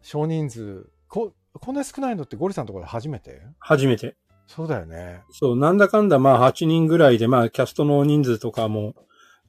[0.01, 3.41] 少人数、こ、こんな少ないのってゴリさんのところで初めて？
[3.59, 4.15] 初めて。
[4.47, 5.21] そうだよね。
[5.29, 8.95] そう、なんだかんだまあ8人ぐらいで、まあキャストの人数とかも、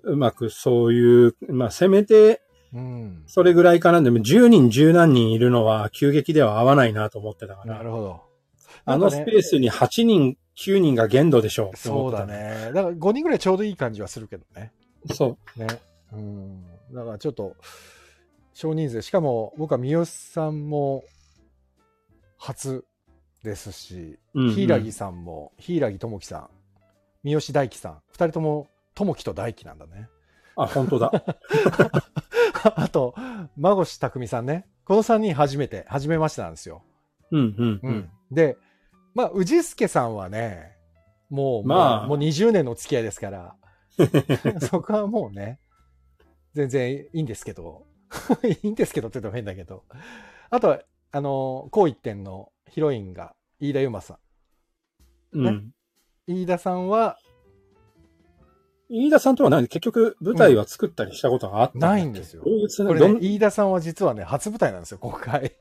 [0.02, 3.22] うまくそういう、まあせめて、うん。
[3.26, 4.02] それぐらいかな。
[4.02, 7.76] でも10人、10何人いるのは急激では合わないなと思ってたから。
[7.76, 8.20] なるほど。
[8.84, 11.76] あのスペースに8人、9人が限度でしょう。
[11.76, 12.26] そうだ。
[12.26, 12.70] ね。
[12.74, 14.72] だから5人ぐらいちょうどいい感じはするけどね。
[15.14, 15.66] そね。
[16.12, 16.64] うん。
[16.92, 17.54] だからちょっと、
[18.52, 19.00] 少人数。
[19.02, 21.04] しかも僕は三好さんも
[22.36, 22.84] 初
[23.42, 24.40] ですし、う。
[24.40, 24.54] うん、うん。
[24.54, 26.50] 柊さんも、柊智樹さん、
[27.22, 30.08] 三好大樹さん、二人とも智樹と大樹なんだね。
[30.56, 31.12] あ、本当だ。
[32.74, 33.14] あと、
[33.56, 34.66] 孫子匠さんね。
[34.84, 36.82] この3人初めて、初めましてなんですよ。
[37.30, 38.10] うん、うん、ううんん。。
[38.30, 38.56] で、
[39.14, 40.76] まあ、氏助さんはね、
[41.30, 43.54] もう、まあもうもう20年のお付き合いですから、
[44.60, 45.60] そこはもうね、
[46.54, 47.86] 全然いいんですけど、
[48.62, 49.84] いいんですけどって言っても変だけど、
[50.50, 54.18] あとは、あの、こう一点のヒロインが飯田由馬さ
[55.32, 55.46] うん。
[55.46, 55.70] ん。
[56.26, 57.18] 飯田さんは
[58.90, 61.96] 飯田さんとは何結局舞台は作ったりしたことがあったんだっけ？
[61.96, 65.52] ないんですよこれね、飯田さんは実はね、初舞台なんですよ、今回。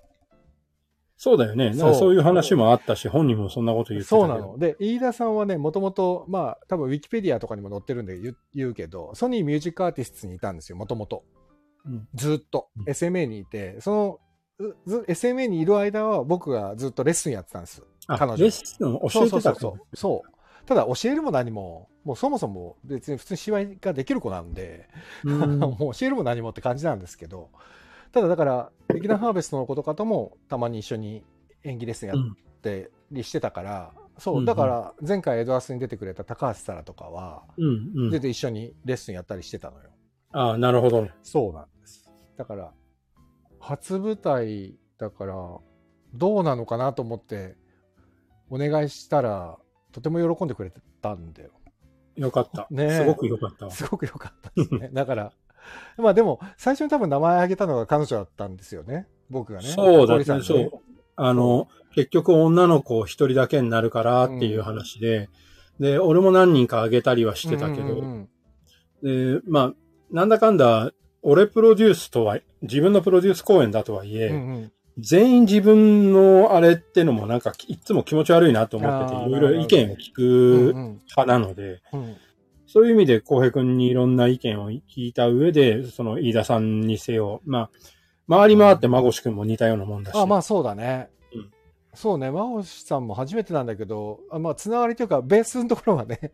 [1.20, 1.72] そうだよね。
[1.72, 4.10] なんそうかそういう話もあったし、本人もそんなこと言ってた。
[4.10, 4.58] そうなの。
[4.60, 11.24] で、飯田さんはね、もともと、まあ、多分ウィキペディアとかにも載ってるんで言う言うけど、ソニーミュージックアーティストにいたんですよ、もともと。
[11.86, 12.84] うんずっとうん。
[12.94, 14.20] SMA にいて、その、
[14.60, 17.84] SMA にいる間は僕がずっとレッスンやってたんです。
[18.08, 19.96] あ彼女レッスン教えてたそうそうそうそう。
[19.96, 20.66] そう。
[20.66, 24.90] ただ教えるも何も、もうそもそも別に普通に芝居ができる子なんで、
[25.24, 27.50] うん もう教えるも何もって感じなんですけど、
[28.12, 31.24] ただだから、劇団ハーベストの子とかともたまに一緒に
[31.64, 32.18] 演技レッスンやっ
[32.62, 38.12] てりしてたから、そうう、んだから前回エドアスに出てくれた高橋沙羅とかは、うん、うん。
[38.12, 39.90] 全然一緒にレッスンやったりしてたのよ。
[40.32, 41.08] ああ、なるほど。
[41.24, 42.10] そうなんです。
[42.36, 42.74] だから、
[43.68, 45.36] 初舞台だから、
[46.14, 47.56] どうなのかなと思って、
[48.50, 49.58] お願いしたら、
[49.92, 51.50] とても喜んでくれてたんだよ。
[52.16, 52.68] よかった。
[52.72, 53.72] ねえすごくよかったわ。
[53.72, 54.90] すごく良かったですね。
[54.94, 55.34] だから、
[55.98, 59.08] まあでも、最初に多分名前挙げたのが彼女だったんですよね。
[59.30, 59.68] 僕がね。
[59.68, 60.72] そうだね、そう。
[61.18, 65.30] あの、結局女の子一人だけになるからっていう話で、
[65.78, 68.30] で、俺も何人かあげたりはしてたけど、うんうん
[69.04, 69.74] で、まあ、
[70.10, 70.92] なんだかんだ、
[71.30, 82.16] 俺プロデュースとは、自分のプロデュース公演だとはいえ、うんうんうん全員自分のあれってのもなんかいつも気持ち悪いなと思ってて、いろいろ意見を聞うくん派なので、うん
[82.66, 87.70] そういう意味で浩平君にいろんな意見を聞いた上で、その飯田さんにせよ、ま
[88.28, 90.18] あ、回り回って孫子君も似たようなもんだし。
[90.18, 91.10] あ、まあそうだね。
[91.34, 91.52] うん
[91.94, 96.32] そうね、真星さんも初めてなんだけど、あまあ、つながりというか、ベースのところはね、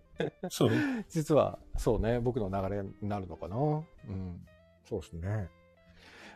[0.49, 0.71] そう。
[1.09, 3.55] 実は、そうね、僕の流れになるのかな。
[3.55, 4.41] うん。
[4.87, 5.49] そうですね。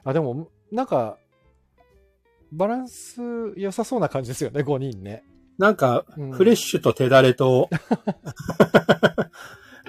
[0.03, 1.17] あ、でも、なんか、
[2.51, 3.21] バランス
[3.57, 5.23] 良さそうな感じですよね、5人ね。
[5.57, 7.69] なんか、うんフレッシュと手だれと、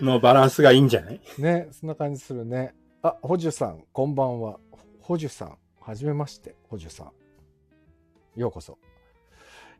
[0.01, 1.21] のバランスがいいんじゃない？
[1.39, 2.75] ね、そんな感じするね。
[3.03, 4.59] あ、補助さん、こんばんは。
[5.01, 8.41] 補助さん、はじめまして、補助さん。
[8.41, 8.79] ようこそ。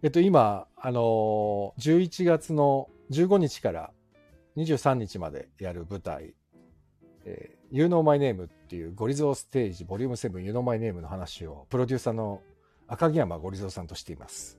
[0.03, 3.93] えっと、今、あのー11月の15日から
[4.57, 6.35] 23日までやる舞台、
[7.25, 12.41] えー、You Know My Name っていうゴリゾーステージボリューム7 You Know My Name の話をプロデューサーの
[12.87, 14.59] 赤木山ゴリゾーさんとしています。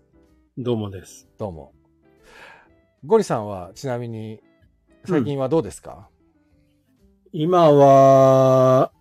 [0.58, 1.28] どうもです。
[1.38, 1.74] どうも。
[3.06, 4.42] ゴリさんはちなみに
[5.06, 6.10] 最近はどうですか、
[7.32, 8.92] 今は、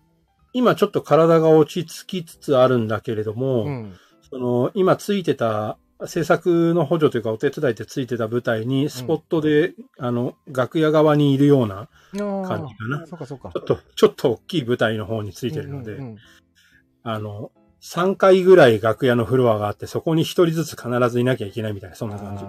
[0.53, 3.93] 今ちょっと体が落ち着きつつあるんだけれども、うん。
[4.29, 13.61] その、今ついてた、制作の補助というかお手伝いでついてた舞台に、スポットで、あの、楽屋側にいるような、感感じかなそうかそうかちょ。
[13.61, 15.99] っと、ちょっと大きい舞台の方についてるので、
[17.03, 22.43] あの、3回ぐらい楽屋のフロアがあって、そこに一人ずつ必ずいなきゃいけないみたいな、そんな感じ。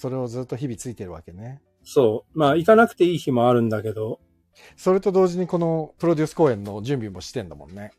[0.00, 1.60] それをずっと日々ついてるわけね。
[1.84, 2.38] そう。
[2.38, 4.20] まあ、行かなくていい日もあるんだけど、
[4.76, 7.92] それと同時にこのプロデュース公演の準備もしてんだもんね。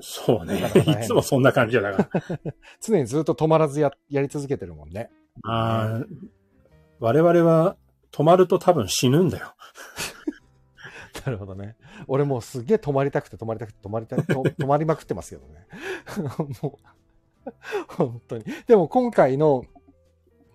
[0.00, 0.62] そうね
[1.02, 2.08] いつもそんな感じだから。
[2.80, 5.10] 常にずっと止まらずややり続けてるもんね。
[5.44, 6.06] あー
[7.00, 7.76] 我々は
[8.12, 9.54] 止まると多分死ぬんだよ。
[11.24, 11.76] なるほどね。
[12.06, 15.66] 俺もうすげえ止まりたくて止まりたくて止まりたくて、と 止まりまくってますけどね。
[16.62, 16.78] も
[17.46, 17.52] う、
[17.88, 18.44] 本当に。
[18.66, 19.64] でも今回の、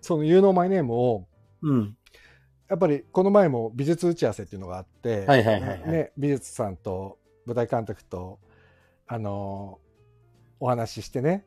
[0.00, 1.26] その You Know My Name を、
[1.62, 1.96] うん。
[2.68, 8.38] やっぱりこの前も美術打ち合わせっていうのがあって、はいはいはいはいね、美術さんと舞台監督と、
[9.06, 9.84] あのー
[10.60, 11.44] お話ししてね、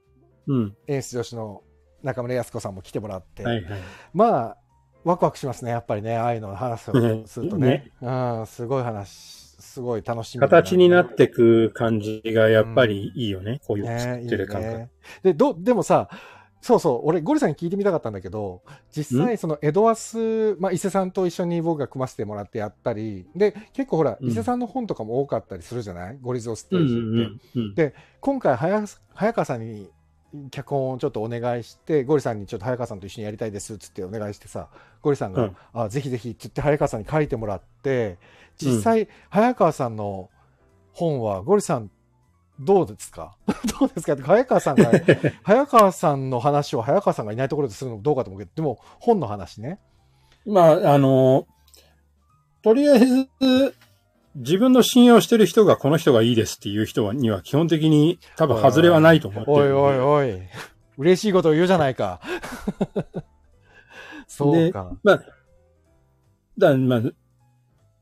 [0.48, 0.76] うん。
[0.88, 1.64] 演出女子の
[2.04, 3.82] 中村康子さんも来てもらって、はいはい。
[4.14, 4.58] まあ、
[5.04, 7.92] ワクワクしますね、やっぱりね、ああいうの話をすると ね。
[8.02, 13.60] うん、すごい話、すごい楽しみ形になってく感じがやっぱりいいよね。
[13.66, 14.74] こういうね作ってる感覚。
[14.74, 14.90] いいね
[15.24, 16.10] で、ど、でもさ、
[16.60, 24.30] そうそう、俺、ゴリさんに聞いてみたかったんだけど、実際、その、エドアス、まあ、伊勢さんと一緒に僕が組ませてもらってやったり、で、結構ほら、うん。
[24.30, 26.18] 伊勢さんの本とかも多かったりするじゃない？
[26.20, 26.86] ゴリゾーステうんう。
[26.86, 27.76] んうん。
[27.76, 28.84] で今回早、
[29.14, 29.90] 早川さんに
[30.52, 34.68] 脚本をちょっとお願いして、ゴリさんにちょっと早川さんと一緒にやりたいですっつってお願いしてさ、
[35.02, 35.58] ゴリさんが、うん。
[35.74, 38.18] あぜひぜひっつって早川さんに書いてもらって、
[38.58, 40.30] 実際、早川さんの
[40.92, 41.92] 本は、ゴリさん、
[42.60, 43.36] どうですか？
[43.80, 44.14] どうですか？
[44.14, 44.92] って早川さんが、
[45.44, 49.80] 早川さんの話を早川さんがいないところでするのもどうかと思うけど、でも本の話ね。
[50.46, 51.46] まあ、あの、
[52.64, 53.28] とりあえず、
[54.36, 59.58] 自分の信用してる人がこの人がいいですっていう人には基本的に多分外れはないと思ってる。
[59.58, 60.42] おいおいおい。
[60.98, 62.20] 嬉しいことを言うじゃないか。
[64.28, 64.92] そうか。
[65.04, 65.24] まあ、
[66.58, 67.02] だまあ、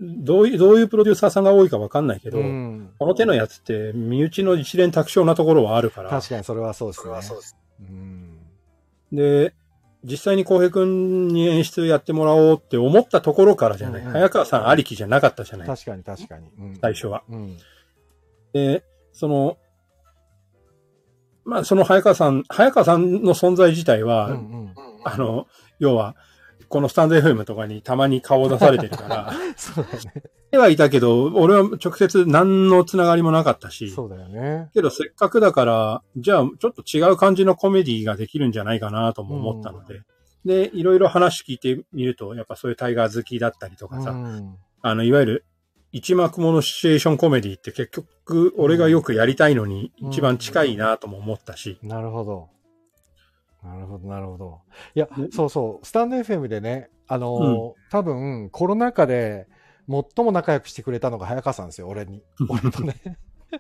[0.02, 2.92] どういう、どういうプロデューサーさんが多いかわかんないけど、うん。
[3.00, 7.14] この手のやつって身内の一連卓上なところはあるから、確かにそれはそうですね。
[7.80, 8.40] うん。
[9.12, 9.54] で、
[10.04, 14.02] 実際に浩平君に演出やってもらおうって思ったところからじゃない。
[14.02, 15.68] うんうん早川さんありきじゃなかったじゃない。
[15.68, 16.48] 確かに確かに。
[16.60, 17.24] うん最初は。
[17.30, 17.58] うん。
[18.54, 18.84] で、
[19.14, 19.58] その、
[21.46, 24.74] まあ、その早川さん、早川さんの存在自体は、うんうん。
[25.04, 25.48] あの、
[25.80, 26.16] 要は、
[26.76, 30.24] このスタンド FM とかにたまに顔を出されてるから、 そうだよね。
[30.52, 34.70] ではいたけど、俺は直接何のつながりもなかったし、そうだよね。
[34.74, 40.02] けどせっかくだから、じゃあちょっと違う感じのコメディができるんじゃないかなとも思ったので、
[40.44, 44.56] で、いろいろ話聞いてみると、やっぱそういうタイガー好きだったりとかさ、うん。
[44.82, 45.46] あの、いわゆる
[45.94, 47.88] 一幕ものシチュエーションコメディって結
[48.26, 50.10] 局俺がよくやりたいのにうん。
[50.10, 52.50] 一番近いなとも思ったし、なるほど。
[53.66, 54.62] なるほど、なるほど。
[54.94, 59.48] いやね、そうそう、スタンド FM でね、あのー多分、コロナ禍で
[59.90, 62.22] 最も仲良くしてくれたのが早川さんですよ、俺に。
[62.48, 62.96] 俺とね。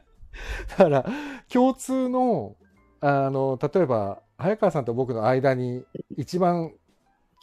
[0.70, 1.06] だから、
[1.49, 2.56] 共通の、
[3.01, 5.84] あの、例えば、早川さんと僕の間に
[6.18, 6.74] 一番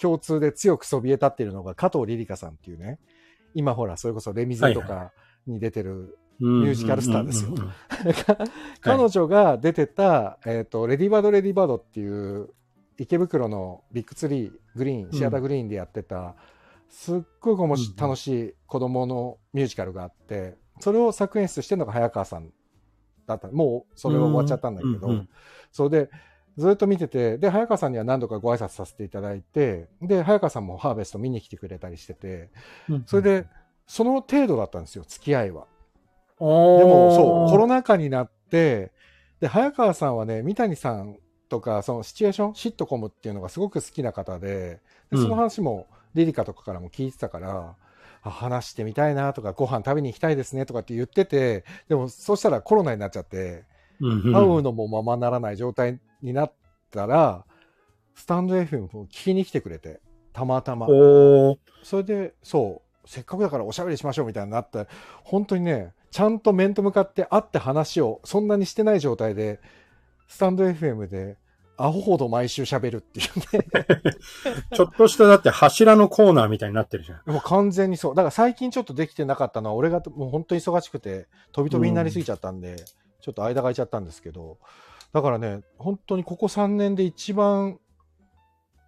[0.01, 2.99] 共通で強くそびえ立っているのが加藤リリカさんっていうね、
[3.55, 5.13] 今ほら、それこそレミゼとはいか
[5.47, 7.55] に出てるミミュージカルスターですよ。
[8.81, 12.51] 彼女が出てた、えっ、と、レディバード・レディバードっていう
[12.99, 16.35] 池袋のビッグツリー、グリーン、シアターグリーンでやってた、
[16.89, 22.51] すっごく楽しい子供のミュージカルがあって、それを作演出してるのが早川さん
[23.27, 23.49] だった。
[23.51, 25.29] もうそれは終わっちゃったんだけど、うんうん
[25.71, 26.11] それで、
[26.59, 32.51] ずっと見てて、で、早川さんには何度かご挨拶させていただいて、で、早川さんもハーベスト見に来てくれたりしてて、
[32.91, 33.05] うん。
[33.07, 33.47] それで、
[33.87, 35.67] その程度だったんですよ、付き合いは。
[36.79, 38.93] ででも、そう、コロナ禍になって、
[39.41, 41.19] で、早川さんはね、三谷さん
[41.49, 44.81] とか、そのシチュエーション、シットコムっていうのがすごく好きな方で、
[45.11, 47.75] でその話も、リリカとかからも聞いてたから、
[48.23, 53.65] あ話してみたいなとか、ご飯食べに行きたいですねとかって言ってて、でも、そしたらコロナになっちゃって、
[54.01, 56.53] うん会うのもままならない状態になっ
[56.91, 57.45] たら、
[58.15, 60.01] スタンド FM を聞きに来てくれて、
[60.33, 60.87] たまたま。
[61.83, 64.87] それで、そう、せっかくだからおしゃべりしましょうみたいになって、
[65.25, 69.61] 本当にね、ちゃんと面と向かって会って話をそんなにしてない状態で、
[70.29, 71.39] スタンド FM で、
[71.79, 74.15] アホほど毎週喋るっていうね。
[74.77, 77.23] ちょっとしただって柱のコーナーみたいになってるじゃん。
[77.33, 78.15] もう完全にそう。
[78.15, 82.77] だから最近ちょっとできてなかったのは、俺がもう本当に忙しくて、飛び飛びになりすぎちゃったんで、
[83.21, 84.59] ちょっと間が空いちゃったんですけど、
[85.15, 87.81] だからね、本当にここ3年で一番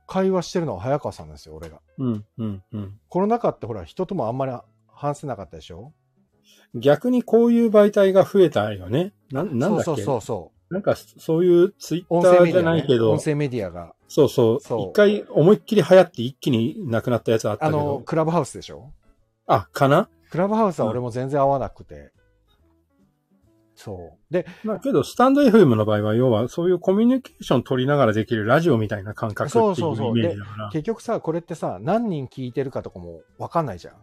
[0.07, 1.81] 会話してるのは早川さんですよ、俺が。
[1.99, 3.01] うん、うん、うん。
[3.09, 4.53] コロナ禍ってほら、人ともあんまり
[4.89, 5.93] 話せなかったでしょ？
[6.75, 9.13] 逆にこういう媒体が増えたよね。
[9.31, 9.85] な、なんだっけ？
[9.85, 10.75] そうそうそうそう。
[10.75, 18.91] なんかそういうツイッ音ターじゃないけど、音声メディアが、そうそうそう一回思いっきり流行って一気になくなったやつあったあの、けど、クラブハウスでしょ？
[19.47, 20.09] あ、かな？
[20.31, 22.11] クラブハウスは俺も全然合わなくて。
[23.77, 24.33] そう。
[24.33, 30.71] で、まあけど、スタンド FM の場合は、要はそういうコミュニケーション取りながらできるラジオみたいな感覚っていうイそうそうそうメージだから。
[30.71, 33.95] 結局さ、これってさ、何人聞いてるかとかもわかんないじゃん。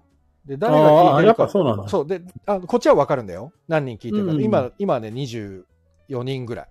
[0.46, 1.46] で、誰が聞いああ、やってるか。
[1.46, 1.88] ぱそうなんだ。
[1.88, 2.08] そう。
[2.08, 3.52] で、あこっちはわかるんだよ。
[3.68, 4.34] 何人聞いてるか。
[4.34, 5.64] うん今、今ね、24
[6.24, 6.68] 人ぐらい。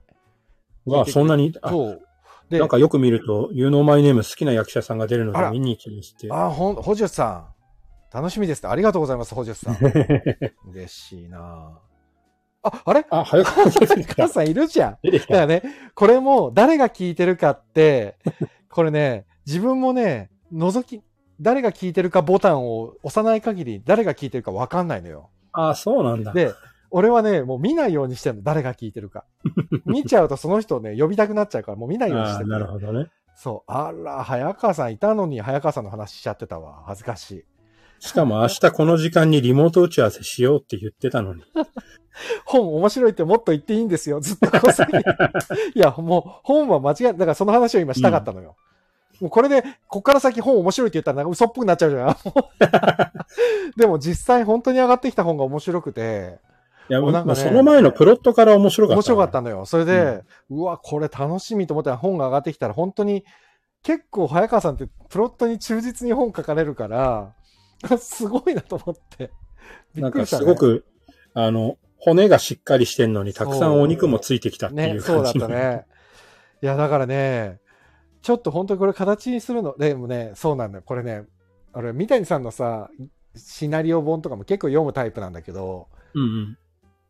[0.86, 2.02] わあ、そんなに、あそう。
[2.48, 6.28] で、なんかよく見ると、You know my name 好きな役者さんが出るので見に行きまして。
[6.32, 7.46] あ、ほん、ホジュスさん。
[8.12, 8.66] 楽しみです。
[8.66, 9.76] ありがとうございます、ホジュスさん。
[10.72, 11.78] 嬉しいな
[12.62, 13.06] あ、あれ？
[13.08, 14.14] あ、早く出てきた。
[14.24, 14.98] 母さんいるじゃん。
[15.02, 15.62] だからね、
[15.94, 18.16] これも誰が聞いてるかって、
[18.68, 21.02] これね、自分もね、覗き、
[21.40, 25.30] 誰が聞いてるかボタンを押さない限り誰が聞いてるかわかんないのよ。
[25.52, 26.32] あ、そうなんだ。
[26.32, 26.54] で、
[26.90, 29.24] 俺はね、もう見ないようにしてるの、誰が聞いてるか。
[29.86, 32.54] 見ちゃうとその人をね、呼びたくなっちゃうから、もう見ないようにしてる。
[32.54, 33.06] あなるほどね。
[33.34, 33.72] そう。
[33.72, 36.82] あら、早川さんいたのに、早川さんの話しちゃってたわ。
[36.86, 37.44] 恥ずかしい。
[38.00, 41.42] しかも明日この時間にリモート打ち合わせしようって言ってたのに。
[42.44, 44.20] 本面白いってもっと言っていいんですよ。
[44.20, 45.00] ずっとこう先に
[45.74, 48.56] いや、もう本は間違い、だからその話を今したかったのよ。
[49.20, 52.16] もうこれで、こっから先本面白いって言ったらなんか嘘っぽくなっちゃうじゃん。
[53.76, 56.38] でも実際本当に上がってきた本が面白くて、
[56.88, 58.96] いや、もうなんかねまあその前のプロットから面白かった。
[58.96, 59.64] 面白かったのよ。
[59.66, 63.24] それで、うわ、これ楽しみと思ったら本が上がってきたら、本当に、
[63.82, 67.32] 結構早川さんってプロットに忠実に本書かれるから、
[67.98, 69.30] すごいなと思って。
[69.94, 70.42] びなんかっくりした、ね。
[70.42, 70.84] すごく、
[71.34, 75.32] あの、骨がしっかりしてんのに、たくさんお肉もついてきたっていね、うそうだっ。
[75.32, 75.84] たね。
[76.62, 77.60] いや、だからね、
[78.22, 80.82] ちょっと本当にこれ形にするの、でもね、そうなんだよ。
[80.84, 81.24] これね、
[81.72, 82.90] 俺、三谷さんのさ、
[83.36, 86.58] シナリオ本とかも結構読むタイプなんだけど、うんうん。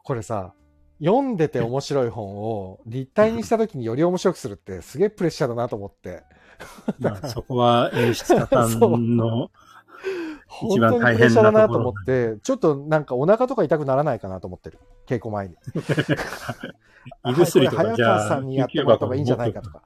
[0.02, 0.54] これさ、
[1.02, 6.22] 読んでて面白い本を立体にした時により面白くするってすげえプレッシャーだなと思って。
[7.00, 9.50] まあ、そこは演出家さんの、
[10.46, 14.78] 本一番当にプレッシャーだなと思って、ちょっとなんかお腹とか痛くならないかなと思ってる。
[15.06, 15.54] 稽古前に。
[17.24, 19.82] 胃薬とか早じゃあ川さんにやってもらった方がいいんじゃないかとか。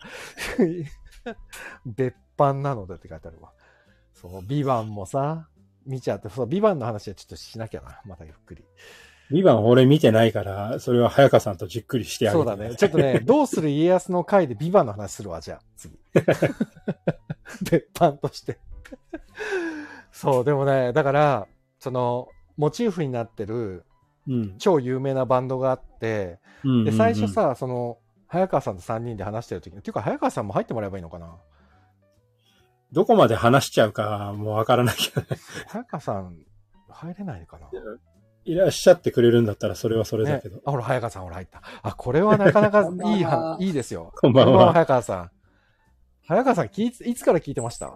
[1.87, 3.53] 別版なのでって書いてあるわ。
[4.13, 5.49] そう、ビバンもさ、
[5.87, 8.01] 見ちゃって、そう、ビバンの話はちょっとしなきゃな。
[8.05, 8.65] またゆっくり。
[9.31, 12.75] ビバン俺見てないから、それは早川さんとじっくりしてあげてそうだね。
[12.77, 15.99] ちょっとね、 どうする家康の回でビバンの話するわ、じゃあ、次。
[17.71, 18.59] 別版として。
[20.13, 21.47] そう、でもね、だから、
[21.79, 23.85] その、モチーフになってる
[24.27, 24.59] うん。
[24.59, 27.99] 超有名なバンドがあって、うんで、最初、さ、その、
[28.35, 31.37] 早川さんと3人で話してる時に、っていうか、早川さんも入ってもらえばいいのかな？
[32.93, 35.27] どこまで話しちゃうかもうわからないけど、
[35.69, 36.37] 早川さん、
[36.89, 37.69] 入れないのかな？
[38.45, 41.63] いらっしゃってくれるんだったらそれはそれだねけど。、あ、ほら、早川さん、ほら、入った。
[41.83, 42.83] あ、これはなかなか
[43.17, 44.13] いいは、いいですよ。
[44.21, 45.31] こんばんは早川さん。
[46.27, 47.93] 早川さん、いつから聞いてました？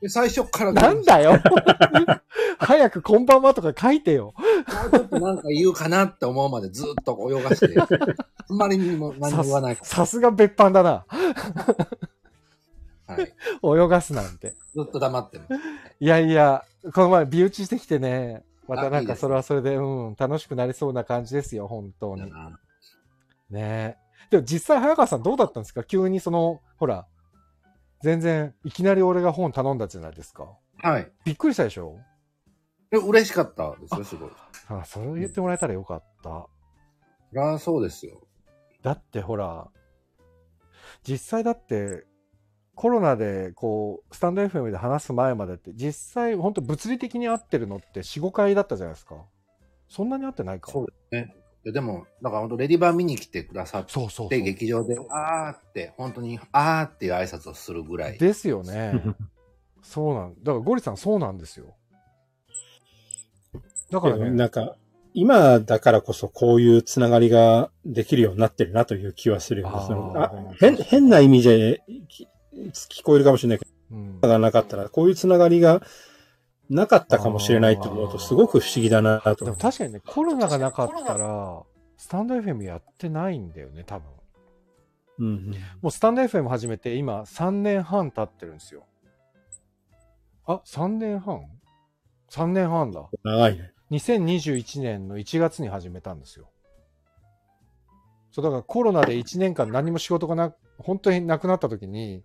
[0.00, 1.38] で最初からなんだよ
[2.58, 4.34] 早くこんばんはとか書いてよ。
[4.36, 4.44] も
[4.86, 11.06] うちょっとなんか言うかなって思うまでずっと泳がして、 あんまりにも何も言わないかさすが別班だな。
[13.08, 13.14] ら。
[13.16, 13.82] はい。
[13.84, 14.54] 泳がすなんて。
[14.74, 15.44] ずっと黙ってる。
[16.00, 22.30] いやいや、この前、美打ちしてきてね、またなんかそれはそれで、うん、楽しくなりそうな感じですよ、本当に。
[22.30, 22.58] な
[23.50, 23.96] ね
[24.30, 25.82] でも実際、早川さんどうだったんですか？
[25.82, 27.06] 急にその、ほら、
[28.02, 30.56] 全然、いきなり俺が本頼んだじゃないですか。
[30.78, 31.12] はい。
[31.24, 31.98] びっくりしたでしょ？
[32.90, 34.30] で嬉しかったですよ、すごい。
[34.68, 36.30] あ、それを言ってもらえたらよかった。
[36.30, 36.48] そ
[37.32, 38.20] りゃそうですよ。
[38.82, 39.68] だってほら、
[41.06, 42.04] 実際だって、
[42.74, 49.16] コロナでこう、スタンド FM で話す前までって、実際本当物理的に会ってるのって4、5回だったじゃないですか。
[49.88, 50.72] そんなに会ってないか。
[50.72, 51.36] そうですね。
[51.64, 58.18] ででも、だから本当レディバー見に来てくださっそうそうそうて、劇場で、あーって、本当に、あーっていう挨拶をするぐらい。
[58.18, 59.02] ですよね。
[59.82, 61.74] そうなんだからゴリさんそうなんですよ。
[63.90, 64.76] だからね、なんか、
[65.12, 69.74] 今だからこそこういうつながりができるようになってるなという気はするよね。
[69.76, 75.82] あーそのあ変変な意味でき聞こえるかもしれないけうんど、がなかったら、こういうつながりが
[76.70, 81.62] なかったかもしれないと思うと、すごく不思議だなとでも確かにね、コロナがなかったら、
[81.96, 84.08] スタンド FM やってないんだよね、多分。
[85.18, 88.86] うんうんもうスタンド FM 始めて今3年半経ってるんですよ。
[90.46, 91.42] あ、3年半
[92.30, 93.06] ?3 年半だ。
[93.22, 93.72] 長いね。
[93.90, 96.48] 2021年の1月に始めたんですよ。
[98.30, 102.22] そう、だからコロナで1年間何も仕事がな、本当になくなった時に、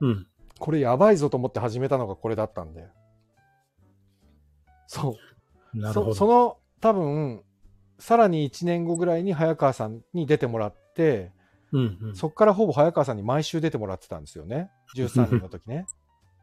[0.00, 0.26] うん。
[0.58, 2.86] これやばいぞと思って始めたのがこれだったんで。
[4.88, 5.16] そ
[5.74, 5.78] う。
[5.78, 6.14] なるほど。
[6.14, 7.42] そその多分、
[7.98, 11.32] さらに1年後ぐらいに早川さんに出てもらって、
[11.72, 14.70] うんうん、そっからほぼ早川さんに毎週出てもらってたんですよね。
[14.96, 15.86] 13人の時ね。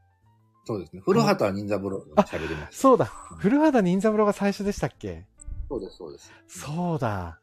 [0.66, 1.02] そうですね。
[1.04, 2.72] 古畑任三郎が喋りました。
[2.72, 3.06] そうだ。
[3.06, 5.26] 古畑任三郎が最初でしたっけ？
[5.68, 6.32] そうです、そうです。
[6.48, 7.40] そうだ。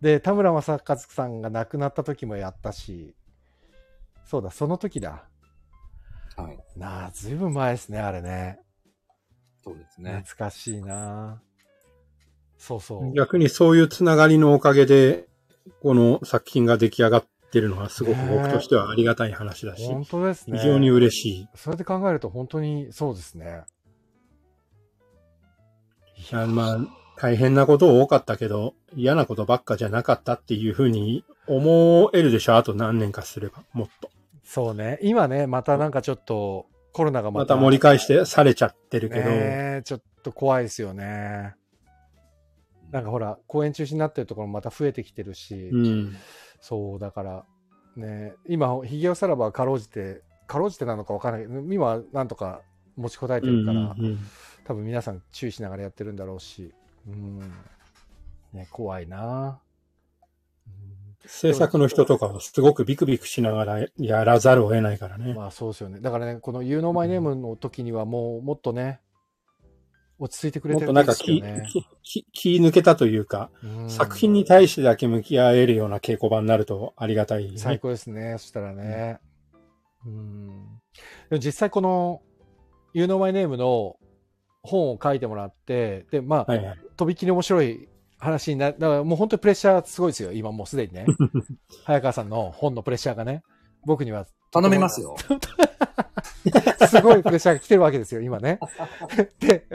[0.00, 3.14] で、田村正和さんが亡くなった時もやったし、
[4.24, 5.28] そうだ、その時だ。
[6.36, 6.58] はい。
[6.76, 8.60] なあ、ずいぶん前ですね、あれね。
[9.66, 10.22] そうですね。
[10.24, 11.42] 懐かしいな
[12.56, 13.12] そうそう。
[13.12, 15.26] 逆にそういうつながりのおかげで、
[15.82, 20.58] この作品が出来上がってるのはすごく僕としてはありがたい話だし、本当ですね。
[20.58, 21.48] 非常に嬉しい。
[21.56, 23.64] それで考えると本当にそうですね。
[26.30, 26.78] いやあまあ、
[27.16, 34.10] 大変なこと多かったけど、嫌なことばっかじゃなかったっていうふうに思えるでしょあと何年かすれば、もっと。
[34.44, 35.00] そうね。
[35.02, 36.66] 今ね、またなんかちょっと
[36.96, 37.54] コロナがまた。
[37.54, 41.54] また盛り返してされちゃってるけど、ねえちょっと怖いですよね。
[42.90, 46.16] なんかほら、公演中止になってるところもまた増えてきてるし、うん。
[46.58, 47.44] そう、だから、
[47.96, 52.62] ね、今、ヒゲをさらばかろうじて、かろうじてなのかわからないけど、今はなんとか
[52.96, 54.18] 持ちこたえてるから、うんうんうん
[54.64, 56.74] 多分皆さん注意しながらやってるんだろうし、
[57.06, 57.38] うん。
[58.52, 59.65] ね、怖いなうん
[61.26, 65.34] 制作の人とかはすごくビクビクしながらやらざるを得ないからね。
[65.34, 66.00] まあそうですよね。
[66.00, 69.00] だからね、この You Know My Name の時にはもうもっとね、
[70.18, 71.68] 落ち着いてくれもってとるなんか気、ですよね。
[72.02, 77.58] 気気気抜けたというか、うん作品に対してだけ向き合えるような稽古場になるとありがたい、ね。
[77.58, 78.36] 最高ですね。
[78.38, 79.18] そしたらね。
[80.06, 80.46] うん。
[81.30, 82.22] でも実際この、
[82.94, 83.96] You Know My Name の
[84.62, 86.78] 本を書いてもらって、で、まあ、はいはい。
[86.96, 87.88] とびきり面白い
[88.18, 90.32] 話になだからもう本当にプレッシャーすごいですよ。
[90.32, 91.06] 今もうすでにね。
[91.84, 93.42] 早川さんの本のプレッシャーがね。
[93.84, 95.16] 僕には頼みますよ。
[96.88, 98.58] すごいプレッシャーが来てるわけですよ、今ね。
[99.38, 99.66] で、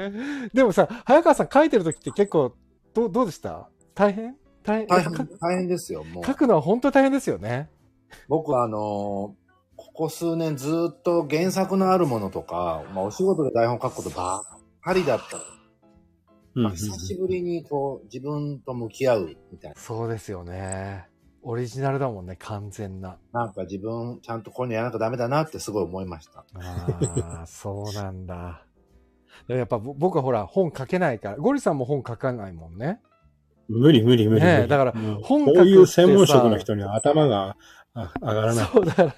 [0.54, 2.54] でもさ、早川さん書いてる時って結構、
[2.94, 3.70] どうどうでした？
[3.96, 4.36] 大変？
[4.64, 4.88] 大変？
[4.88, 6.26] 大変、ですよ、もう。
[6.26, 7.70] 書くのは本当に大変ですよね。
[8.28, 9.42] 僕はあのー
[9.78, 14.44] ここ数年ずっと原作のあるものとか、まあお仕事で台本書くことばっ
[14.84, 15.38] かりだった。
[16.56, 21.08] うんまあ、久しぶりにこう自分と向き合うみたいそうですよね。
[21.44, 23.18] オリジナルだもんね、完全な。
[23.32, 23.46] な。
[23.46, 26.46] なんか自分ちゃんとこういうのやらなきゃダメだなってすごい思いました。
[26.56, 28.66] ああ、そうなんだ。
[29.48, 33.00] でもやっぱぼ僕はほら、本書けないから、ゴリさんも本書かないもんね。
[33.68, 34.46] 無理無理無理無理。
[34.46, 34.92] ねえだから
[35.24, 37.56] 本こういう専門職の人には頭が
[37.94, 38.66] あ上がらない。
[38.68, 39.16] そうだから、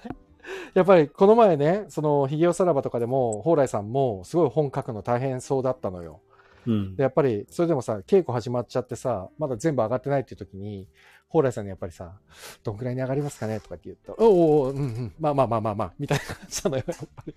[0.75, 6.21] やっぱりこの前ね、その、ヒゲオさらばとかでも、蓬莱さんもすごい本書くの大変そうだったのよ。
[6.65, 7.03] うんで、。
[7.03, 10.87] やっぱり、それでもさ、稽古始まっちゃってさ、まだ全部上がってないっていう時に、
[11.29, 12.19] 蓬莱さんにやっぱりさ、
[12.63, 13.59] どんくらいに上がりますかね？
[13.59, 17.35] とかって言ったら、おうおう、うんうん、まあまあまあまあまあ、みたいな感じなのよ、やっぱり。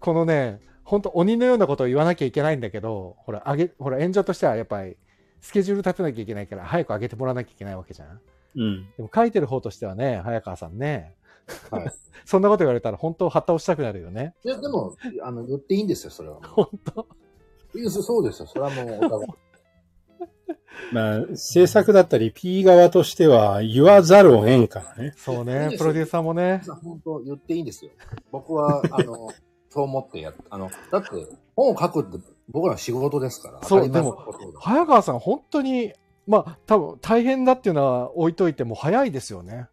[0.00, 4.96] このね、本当鬼のようなことを言わなきゃいけないんだけど、ほら、上げ、ほら、演者としてはやっぱり、
[5.40, 8.20] スケジュール立てなきゃいけないから、早く上げてもらわなきゃいけないわけじゃん。
[8.56, 8.90] うん。
[8.96, 11.14] でも書いてる方としてはね、早川さんね、
[11.70, 11.92] はい。
[12.24, 14.34] そんなこと言われたら本当、旗をしたくなるよね。
[14.44, 17.06] いや、でも、あの、言っていいんですよ、それはも本当
[17.88, 19.30] そそうですよ、それはもうお互い。
[20.92, 25.14] まあ、制作だったり P 側としては言わざるを得んからね。
[25.16, 26.62] そうねプロデューサーもね。
[26.82, 27.90] 本当言っていいんですよ。
[28.30, 29.28] 僕は、あの、
[29.70, 31.08] そう思ってやっあの、だって、
[31.54, 32.18] 本を書くって
[32.48, 33.62] 僕らの仕事ですから。
[33.62, 35.92] そう当たり前のことだ早川さん、本当に、
[36.26, 39.68] まあ、多分大変だっていうのは置いといても早いですよね。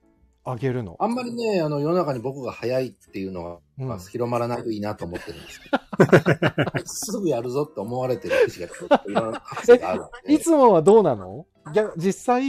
[0.47, 0.95] あげるの？
[0.99, 6.85] あんまりね、あの、世の中に僕が早いっていうのは、うんまあ、広まらないといいなと思ってるんですけど。
[6.85, 10.03] すぐやるぞって思われてる節がちょっといろんながある。
[10.27, 11.45] いつもはどうなの？
[11.73, 12.41] 逆実際、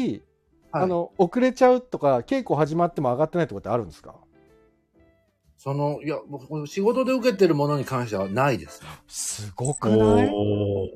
[0.73, 4.15] はいあの、遅れちゃうとか、稽古始まっても上がってないってことあるんですか？
[5.67, 8.89] その、いや、僕、仕事で受けてるものに関してはないですね。
[9.09, 10.31] すごくない？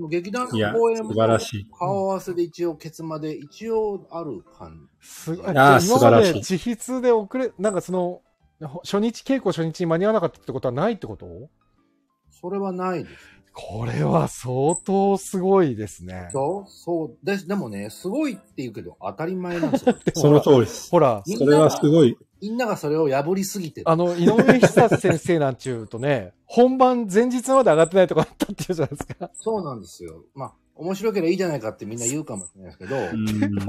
[0.00, 1.66] お劇団の公演も素晴らしい。
[1.76, 5.54] 顔合わせで一応、ケツまで一応ある感すごい。
[5.54, 8.22] らしい自筆で遅れ、なんかその、
[8.84, 11.26] 初日、稽古初日に間に合わなかったってことはないってこと？
[11.26, 12.38] じ。
[12.40, 13.16] それはないです。
[13.52, 16.28] これは相当すごいですね。
[16.30, 17.26] そうそう。
[17.26, 19.96] で、でもね、すごいって言うけど、当たり前なんですよ。
[20.14, 20.92] その通りです。
[20.92, 22.16] ほら、それはすごい。
[22.40, 23.88] みんながそれを破りすぎてる。
[23.88, 29.30] あの、井上久先生なんちゅうとね、 本番前日まで上がってないとこあったっていうじゃないですか。
[29.34, 30.24] そうなんですよ。
[30.34, 32.96] まあ、面白ければいいじゃないかってみんな言うかもしれないですけど、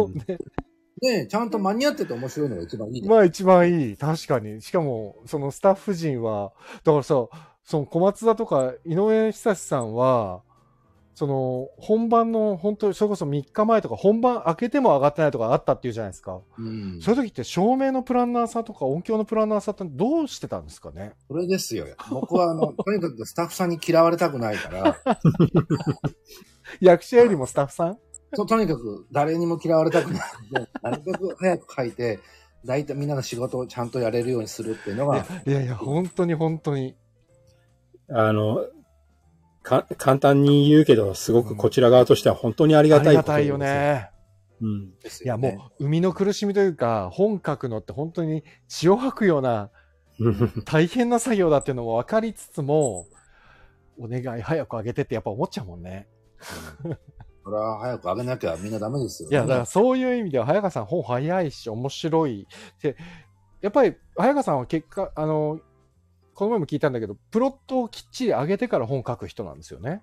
[0.09, 0.37] ね、
[1.01, 3.03] ね、ちゃんと間に合ってて面白いのが一番いい。
[3.03, 3.97] まあ一番いい。
[3.97, 4.61] 確かに。
[4.61, 6.53] しかも、そのスタッフ陣は、
[6.83, 7.27] だからさ、
[7.63, 10.43] その小松田とか井上久志さんは、
[11.13, 16.39] その、本番の本当にそれこそ3日前とか、本番開けても上がってないとかあったっていうじゃないですか。
[16.57, 16.99] うん。
[17.01, 21.13] そういう時って照明のプランナーさんとか音響のプランナーさんってどうしてたんですかね？
[21.27, 21.85] それですよ。
[22.09, 24.97] 僕は、あの、 とにかくスタッフさんに嫌われたくないから、
[26.79, 27.97] 役者よりもスタッフさん？
[28.33, 30.21] そうとにかく誰にも嫌われたくない
[30.53, 32.19] ので、なるべく早く書いて、
[32.63, 36.95] 大体みんなの仕事をちゃんとやれるようにするっていうのが、いやいや、本当に本当に。
[38.09, 38.65] あの、
[39.63, 43.57] か、簡単に言うけど、すごくこちら側としては本当にありあがたいことりがたいよ。
[43.57, 44.09] ね。
[44.61, 44.99] うん。
[44.99, 45.37] ですいや。
[45.37, 49.69] もう、生みの苦しみというか、本書くのって本当に血を吐くような
[50.65, 53.07] 大変な作業だっていうのも分かりつつも、
[53.99, 56.07] お願い早く上げてってやっぱ思っちゃうもんね。
[57.43, 62.47] それは早く上げなきゃみんなダメですよ、いや、だからそういう意味では早川さん本早いし面白い。
[62.81, 62.95] で、
[63.61, 65.59] やっぱり早川さんは結果、あの、
[66.41, 70.01] この前も聞いたんだけど、プロットをきっちり上げてから本書く人なんですよね。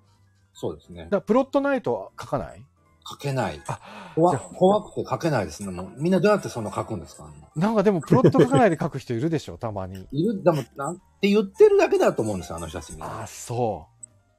[0.52, 1.16] そうですねだか。
[1.16, 2.62] らプロットないと書かない？
[3.04, 3.60] 書けない。
[3.66, 3.80] あ
[4.14, 5.72] 怖怖くて書けないですね。
[5.72, 7.24] もうみんなどうやってそんな書くんですか？
[7.56, 10.06] ななんかでもプロット書かないで書く人いるでしょ、たまに。
[10.12, 13.88] いる、でも、なんて言ってるだけだと思うんですよ、あの人たちみんなああ、そ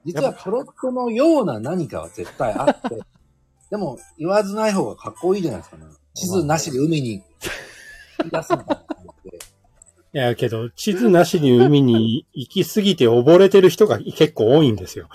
[0.05, 3.01] 実はプロットのような何かは絶対あって、
[3.71, 5.83] でも言わずない方がかっこいいじゃないですかね。
[6.13, 7.21] 地図なしで海に
[8.31, 8.98] 出すみたいな感じで。
[8.98, 8.98] い
[10.11, 15.07] や、けど、地図なしに海に行き過ぎて溺れてる人が結構多いんですよ。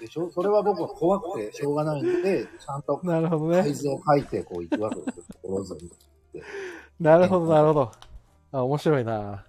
[0.00, 0.30] でしょ？
[0.30, 3.06] それは僕は怖くて しょうがないんで、ちゃんとう。
[3.06, 3.74] なるほどね海。
[3.74, 5.24] 図を書いてこう行くわけですよ。
[5.42, 5.90] 心ずに。
[7.00, 7.92] なるほど、なるほど。
[8.52, 9.44] あ、面白いな。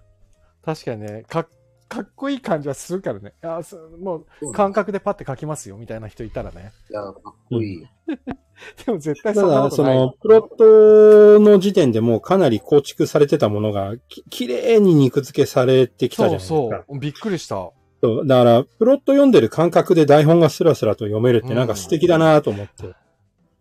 [0.64, 1.46] 確かにね、か、
[1.90, 3.34] かっこいい感じはするからね。
[3.42, 6.70] あそもう、そう感覚でパッて書きますよ、みたいな人いたらね。
[6.88, 7.14] いや、かっ
[7.50, 7.86] こいい。
[8.86, 9.96] でも絶対たそんなだ、ことない。
[9.96, 16.92] その、プロットの時点でもうかなり構築されてたものが、き綺麗に肉付けされてきたじゃそうないですか。
[16.92, 17.00] そう。
[17.00, 17.56] びっくりした。
[18.02, 22.94] そうだから、プロット読んでる感覚で台本がスラスラと読めるってなんか素敵だなと思って。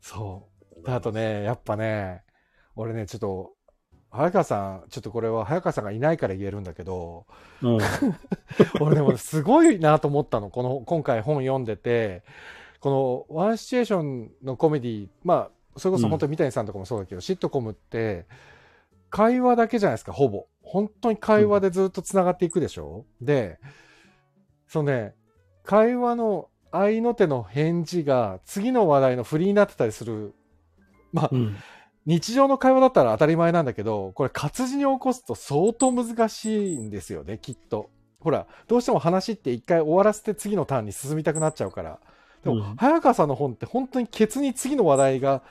[0.01, 0.86] そう。
[0.86, 2.21] であとね、やっぱね、
[2.75, 3.53] 俺ね、ちょっと、
[4.12, 7.26] 早川さん、ちょっとこれは早川さんがいないから言えるんだけど、
[7.62, 7.78] うん。
[8.82, 10.49] 俺でもすごいなと思ったの。
[10.49, 12.24] この、今回本読んでて、
[12.80, 18.26] このワンシチュエーションのコメディ、まあ、それこそ本当に三谷さんとかもそうだけど、シットコムって、
[19.10, 20.47] 会話だけじゃないですか、ほぼ。
[20.64, 23.60] 本当に会話でずっと繋がっていくでしょ、で、
[24.68, 25.14] そのね、
[25.64, 30.34] 会話の合いの手の返事が次の話題の振りになってたりする。
[31.12, 31.55] まあ、うん。
[32.10, 37.91] 日常の会話だったら当たり前なんだけど、これ活字に起こすと相当難しいんですよね、きっと。
[38.20, 41.99] ほら、どうしても話って一回終わらせて次のターンに進みたくなっちゃうから。
[42.43, 45.43] でも、うん早川さんの本って本当にケツに次の話題が、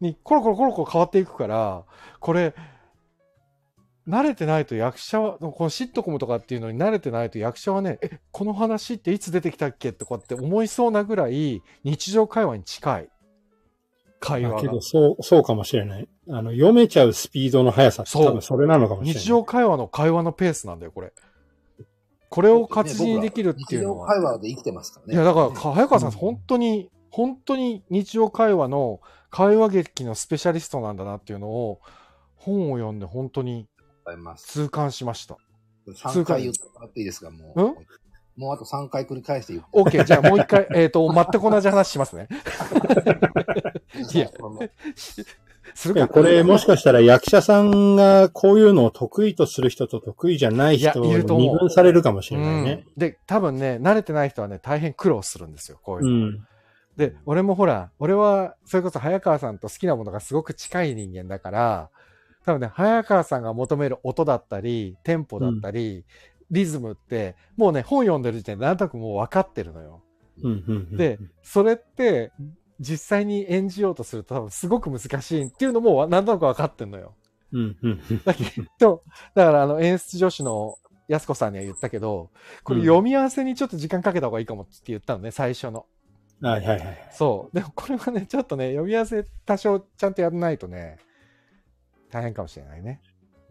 [0.00, 1.84] にコロコロコロコロ変わっていくから、
[2.18, 2.56] これ、
[4.08, 13.08] 慣れてないと役者は、このシットコムとかっていうのに慣れてないと役者はね、え、この話っていつ出てきたっけとかって思いそうなぐらい日常会話に近い。
[14.20, 14.80] 会話がだけど、。
[14.80, 16.08] そう、そうかもしれない。
[16.28, 19.22] あの、読めちゃうスピードの速さってそう多分それなのかもしれない。
[19.22, 21.12] 日常会話の会話のペースなんだよ、これ。
[22.28, 24.06] これを活字にできるっていうのは。
[24.06, 25.14] 日常会話で生きてますからね。
[25.14, 29.00] いや、だから、早川さん、うん本当に、本当に日常会話の
[29.30, 31.80] 会話劇のスペシャリストなんだなっていうのを、
[32.36, 33.66] 本を読んで本当に。
[34.36, 35.36] 痛感しました。
[35.88, 37.76] 3回言ってもらっていいですか、もう。
[38.36, 39.98] うんもうあと3回繰り返して言って。
[39.98, 42.28] OK、じゃあもう一回、 えっと、全く同じ話しますね。
[44.14, 44.30] いや
[45.74, 52.72] するかこれもしかしたら役者さんがこういうのを得意とする人と得意じゃない人いやいると思うに二分されるかもしうれないね。
[52.72, 52.84] ん。
[52.96, 56.26] で、多分ね、慣れてない人はね、大変苦労するんですよ、こういううの。
[56.28, 56.46] ん。
[56.96, 61.90] で、俺もほら、俺は、それこそ早川さんと好きなものがすごく近い人間だから、
[62.44, 66.04] 多分ね、早川さんが求める音だったり、テンポだったり、
[66.50, 70.02] リズムって、もうね、本読んでる時点でなんとなくもう分かってるのよ。
[70.92, 72.32] で、それって、
[72.80, 77.14] 実際に演じようとすると多分すごく難しいっていうのもなんとなく分かってんのよ。
[78.24, 78.44] だけ
[78.78, 79.02] ど、
[79.34, 80.78] だからあの演出助手の
[81.08, 82.30] 安子さんには言ったけど、
[82.64, 85.86] これ読み合わせにちょっと時間かけた方がいいかもって言ったのね、最初の。
[86.40, 87.08] はいはいはい。
[87.12, 87.54] そう。
[87.54, 90.96] でもこれはね、ちょっとね、読み合わせ多少ちゃんとやらないとね、
[92.10, 93.02] 大変かもしれないね。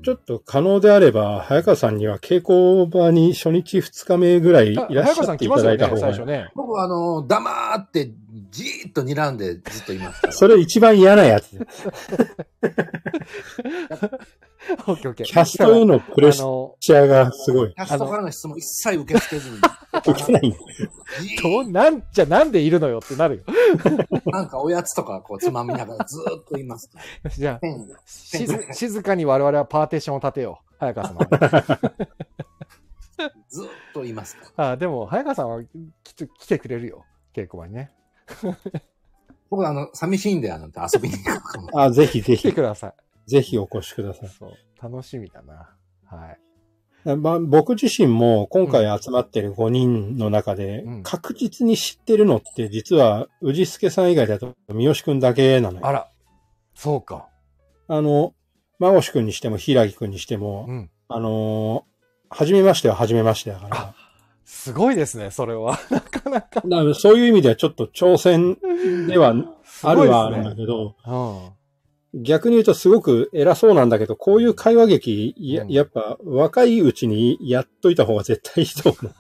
[0.01, 6.49] ちょっと可能であれば、早川さんには稽古場に初日二日目ぐらいいあらっ早川さんしゃってい来ますよね、ただいた方が、最初ね。
[6.55, 8.11] 僕はあの、黙って
[8.49, 10.33] じーっと睨んでずっといますから。
[10.33, 11.59] それ一番嫌なやつ。
[14.71, 15.25] オッケーオッケー。
[15.25, 17.73] キャストへのプレッシャーがすごい。
[17.73, 19.57] キャストからの質問一切受け付けずに。
[20.07, 20.53] 受けないん
[21.41, 23.43] どうなん、じゃあなんでいるのよってなるよ。
[23.45, 26.89] ー なんかおやつとかこうつまみながらずーっといます。
[27.37, 27.67] じゃあ、
[28.05, 30.75] 静静かに我々はパーテーションを立てよう。
[30.79, 31.51] 早川さんの方に。
[33.49, 34.37] ずーっといます。
[34.55, 37.05] あでも、早川さんはきっと来てくれるよ。
[37.33, 37.91] 稽古場にね。
[39.49, 41.81] 僕あの、寂しいんで、あの、遊びに行くかも。
[41.81, 42.93] あ、ぜひぜ来てひ、くださ
[43.29, 44.27] ぜひお越しください。
[44.27, 44.29] い。
[44.29, 44.51] そう。
[44.81, 45.69] 楽しみだな。
[46.05, 46.39] はい。
[47.15, 55.85] まあ、僕自身も今回集まってる5人の中でうん確実に知ってるのって実は氏助さん以外だと三好くんだけなのよ。
[55.85, 56.11] あら。
[56.75, 57.29] そうか。
[57.87, 58.33] あの、
[58.79, 60.89] 真越くんにしても平木くんにしても、うん。
[61.07, 63.95] あのー、初めましては初めましてだからあ。
[64.45, 65.79] すごいですね、それは。
[65.89, 66.61] なかなか。
[66.95, 68.57] そういう意味ではちょっと挑戦
[69.07, 69.29] では
[69.83, 70.55] あるはあるんだね。
[70.55, 71.58] けど、 うん。
[72.13, 79.13] 逆に言うとすごく偉そうなんだけど、こういう会話劇、やうんやっぱ若いうちにやっといた方が絶対いいと思う。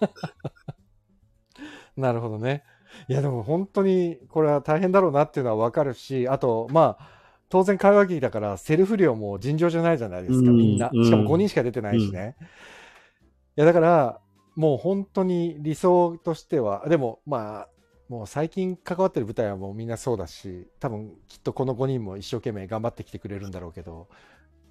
[1.99, 2.63] なるほどね。
[3.07, 7.09] いや、でも本当にこれは大変だろうなっていうのはわかるし、あと、まあ、
[7.49, 10.89] 当然会話劇だからセルフ量も尋常じゃないじゃないですか、うんみんな。
[10.91, 12.35] うんしかも5人しか出てないしね。
[13.57, 14.19] いや、だから、
[14.55, 17.69] もう本当に理想としては、でもまあ、
[18.09, 24.07] もう最近関わってる舞台はもうみんなそうだし、多分きっとこの5人も一生懸命頑張ってきてくれるんだろうけど、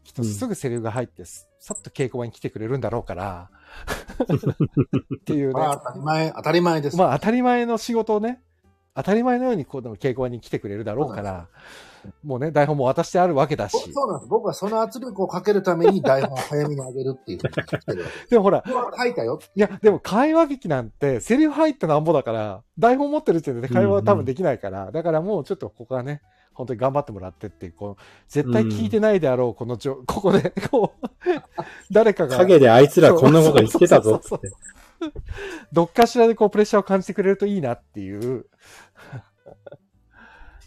[0.03, 3.51] きっとすぐセリフが入って、さっと稽古場に来てくれるんだろうから、
[5.14, 5.53] っていうね。
[5.53, 6.97] まあ、当たり前、当たり前です。
[6.97, 8.43] まあ当たり前の仕事をね、
[8.97, 11.49] 当たり前のようにこの稽古場に来てくれるだろうから、
[12.25, 13.93] もうね、台本も渡してあるわけだし。
[13.93, 14.29] そうなんです。
[14.29, 18.29] 僕はその圧力をかけるために台本を早めに上げるっていうです。
[18.31, 19.39] でもほら、僕は書いたよ。
[19.55, 26.23] いや、でも会話劇なんて、セリフ入ってなんぼだから、台本持ってる時点で会話は多分できないから、だからもうちょっとここはね、
[26.59, 31.07] 本当に頑張ってもらってっていう、こう、絶対聞いてないであろう、このじょ、ここで、こう、
[31.91, 32.37] 誰かが。
[32.37, 34.51] 影であいつらこんなこと言ってたぞって。
[35.73, 38.47] どっかしらでこう、プレッシャーを感じてくれるといいなっていう。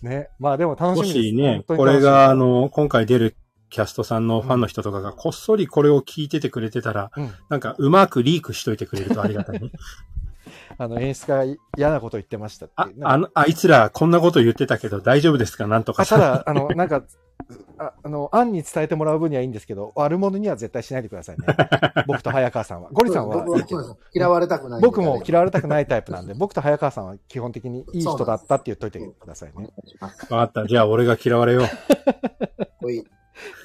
[0.01, 0.29] ね。
[0.39, 1.21] まあでも楽しもみです。
[1.27, 3.35] しね、本当に楽しみこれが、あ、の、今回出る
[3.69, 7.31] キャストさんのファンの人とかがこっそりこれを聞いててくれてたら、うん。
[7.49, 9.71] なんかうまくリークしといてくれるとありがたいね。
[10.77, 15.67] あの、演出家が嫌なこと言ってましたってああの、あいつらこんなこと言ってたけど大丈夫ですか？
[15.67, 17.03] なんとかあただ、あの、なんか、
[17.77, 21.45] ああの、案に伝えてもらう分にはいいんですけど、悪者には絶対しないでくださいね。
[22.07, 22.89] 僕と早川さんは。
[22.91, 23.65] ゴリさんは僕い
[24.13, 24.81] 嫌われたくない。
[24.81, 29.69] 僕も嫌われたくないタイプなんで、僕と早川さんは基本的にいい人だったって言っといてくださいね。
[30.01, 30.65] わかった。
[30.67, 31.65] じゃあ俺が嫌われよう。
[32.85, 33.03] おい、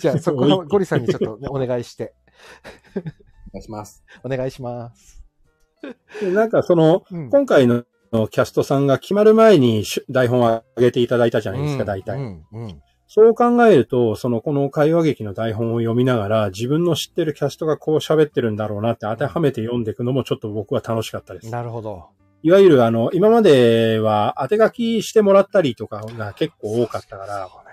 [0.00, 2.14] じゃあ、そこのゴリさんにちょっとね、お願いして。
[2.96, 3.00] お
[3.54, 4.04] 願いします。
[4.24, 5.22] お願いします。
[6.20, 7.84] でなんかその、うん今回の
[8.30, 12.18] キャストさんが決まる前にし台本を上げていただいたじゃないですか、大体。
[12.18, 12.82] うん、うん。
[13.08, 21.50] そう考えると、そのこの会話劇の台本を読みながら、自分の知ってるキャストがこう喋ってるんだろうなって当てはめて読んでいくのもちょっと僕は楽しかったです。
[21.50, 22.06] なるほど。
[22.42, 27.66] いわゆるあの、今までは当て書きしてもらったりとかが結構多かったから、そうね。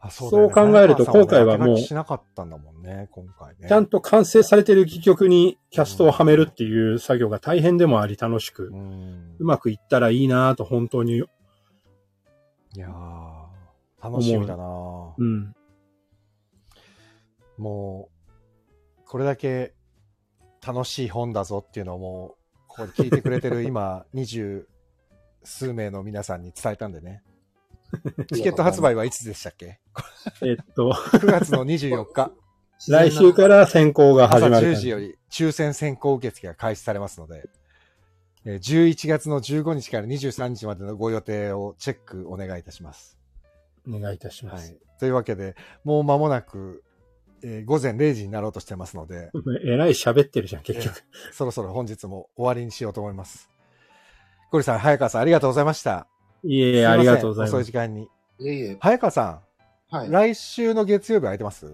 [0.00, 3.68] あ、そう考えると今回はもう早川さんね手書きしなかったんだもんね、今回ね。
[3.68, 9.44] ちゃんと完成されてる戯曲にキャストをはめるっていう作業が大変でもあり楽しくう、んう。
[9.44, 11.20] まくいったらいいなと本当に、い
[12.78, 13.35] やー
[14.02, 14.64] 楽しみだな
[15.16, 15.54] うん。
[17.58, 18.10] も
[18.98, 19.74] う、これだけ
[20.66, 24.68] 楽しい本だぞっていうのをもう、ここで聞いてくれてる 今、二十
[25.44, 27.22] 数名の皆さんに伝えたんでね。
[28.34, 29.80] チケット発売はいつでしたっけ？
[30.42, 32.32] えっと、?9 月の24日、
[32.88, 37.48] 来週から選考が朝始まる10時より抽選先行受付が開始されますので、
[38.44, 43.15] えー11月の15日から23日までのご予定をチェックお願いいたします。
[43.88, 44.72] お願いいたしまはす。
[44.72, 44.78] い。
[44.98, 46.82] というわけで、もう間もなく、
[47.42, 49.30] えー午前0時になろうとしてますので、
[49.64, 51.02] えらい喋ってるじゃん、結局。
[51.32, 53.50] そろそろ本日も終わりにしようと思います。
[54.50, 56.06] ゴリさん、早川さん、ありがとうございました。
[56.44, 57.62] いえいえ、ありがとうござい遅ます。
[57.62, 58.08] い時間に。
[58.38, 59.42] いえいえ、早川さ
[59.90, 60.12] はいん、。
[60.12, 61.66] 来週の月曜日空いてます？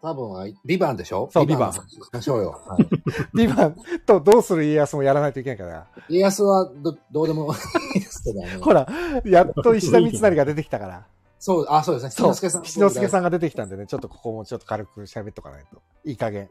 [0.00, 1.28] 多分は、ビバンでしょ？
[1.32, 1.80] そうビバンし
[2.12, 2.50] ましょうよ。
[2.66, 2.86] はい
[3.34, 3.76] ビバン
[4.06, 5.86] とどうする家康もやらないといけないから。
[6.08, 7.52] 家康はど、どうでも
[7.94, 8.56] いいですけどね。
[8.60, 8.86] ほら、
[9.24, 11.06] やっと石田三成が出てきたから。
[11.42, 12.10] そう、あ、そうですね。
[12.12, 12.28] そう。
[12.28, 12.64] 之助さん。
[12.64, 15.82] 七之助さんが出てきたんでね、ちょっとここもちょっと軽く喋っとかないと。
[16.04, 16.48] いい加減。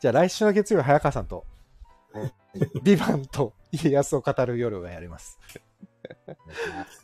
[0.00, 1.44] じゃあ来週の月曜日、早川さんと、
[2.82, 5.38] ビバンと家康を語る夜をやります。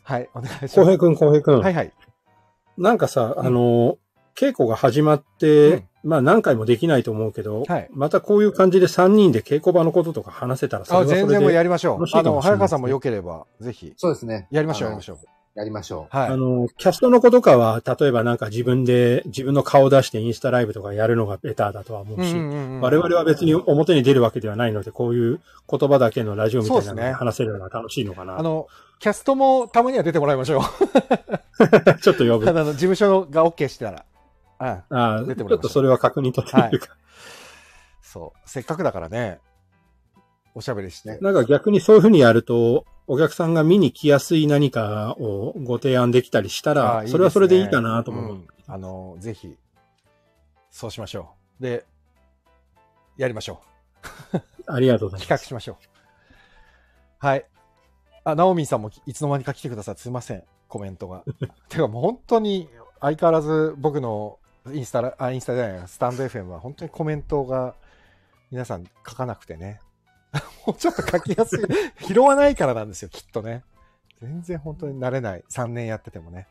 [0.03, 1.61] はい、お願いしま浩平くん、浩平くん。
[1.61, 1.63] す。
[1.63, 1.93] はいはい。
[2.77, 3.97] なんかさ、うんあの、
[4.35, 14.49] 稽古が始まって、まあ何回もできないと思うけど、はいまたこういう感じで3人で稽古場のこととか話せたら、それあ、はそれで全然もうやりましょうあの、早川さんも良ければ、ぜひ、そうですね。
[14.51, 15.17] やりましょう、やりましょう。
[15.55, 16.27] やりましょはい。
[16.29, 28.39] あの、キャストの子とかは、例えばなんか自分で、自分の顔を出してインスタライブとかやるのがベターだとは思うし、我我々は別に表に出るわけではないので、こういう言葉だけのラジオみたいなの話せるのが楽しいのかな。
[28.39, 30.61] あの、キャストもたまには出てもらいましょう。
[32.01, 32.49] ちょっと呼ぶ。
[32.49, 34.05] あの、事務所が OK してたら。
[34.59, 34.67] うん。
[34.67, 36.95] ああち出てもらいましょうょっとそれは確認取ってみるか。
[38.01, 38.39] そう。
[38.49, 39.39] せっかくだからね、
[40.55, 41.17] おしゃべりして。
[41.19, 48.35] なんか逆にそういうふうにやると、お客さんが見に来やすい何かをご提案できたりしたあら、いいねそれはそれでいいかなと思う。
[48.35, 49.57] んあの、ぜひ、
[50.71, 51.63] そうしましょう。
[51.63, 51.85] で、
[53.17, 53.61] やりましょ
[54.67, 55.17] ありがとうごう。
[55.17, 55.27] ざいます。
[55.27, 55.75] 企画しましょう。
[57.19, 57.45] はい。
[58.23, 60.43] あ、ナオミンさんもいつの間にか来てくださってすいません。
[60.67, 61.23] コメントが。
[61.69, 62.69] てかもう本当に
[63.01, 64.39] 相変わらず僕の
[64.71, 67.75] インスタラ、あ、インスタじゃない、スタンド FM は本当にコメントが
[68.49, 69.81] 皆さん書かなくてね。
[70.65, 71.59] もうちょっと書きやすい。
[72.07, 73.63] 拾わないからなんですよ、きっとね。
[74.21, 75.43] 全然本当に慣れない。
[75.49, 76.47] 3年やっててもね。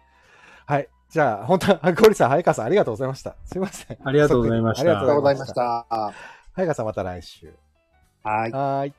[0.67, 0.89] はい。
[1.09, 3.37] じゃあ、本当は、ゴリさん、早川さん、ありがとうございました。
[3.45, 3.99] すいません。
[4.03, 5.55] ありがとうございましたありがとうございました。
[5.55, 6.13] た。
[6.55, 7.55] 早川さん、また来週。
[8.23, 8.53] はい。
[8.53, 8.95] はーい。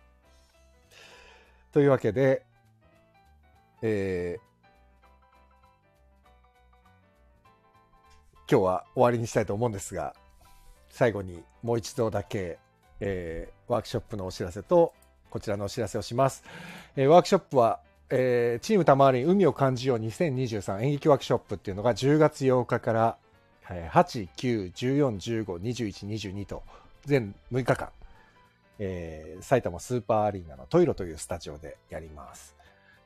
[1.72, 2.46] というわけで、
[3.82, 4.54] えー
[8.54, 10.14] 今日は終わりにしたいと思うんですが、
[10.90, 12.60] 最後にもう一度だけ、
[13.06, 14.94] えーワークショップのお知らせと、
[15.30, 16.44] こちらのお知らせをします。
[16.96, 17.80] えーワークショップは、
[18.10, 23.18] えーチームたまわり海を感じよう2023演劇ワークショップっていうのが10月8日から、
[23.70, 26.64] えー8、9、14、15、21、22と
[27.06, 27.90] 全6日間、
[28.80, 32.56] えー埼玉スーパーアリーナのトイロというスタジオでやります。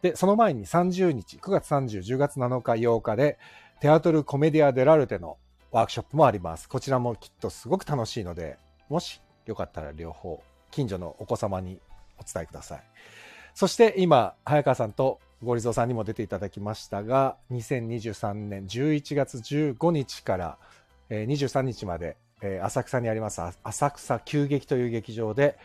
[0.03, 3.39] で、その前に30日、9月30、10月7日、8日で、
[3.79, 5.37] テアトルコメディア・デラルテの
[5.71, 6.69] ワークショップもあります。
[6.69, 8.57] こちらもきっとすごく楽しいので、
[8.89, 11.79] もしよかったら両方、近所のお子様に
[12.19, 12.83] お伝えください。
[13.55, 20.57] そして今、早川さんとゴリゾーさんにも出ていただきましたが、2023年11月15日から、
[21.09, 22.17] 23日まで、
[22.61, 25.57] 浅草にあります浅草急劇という劇場で、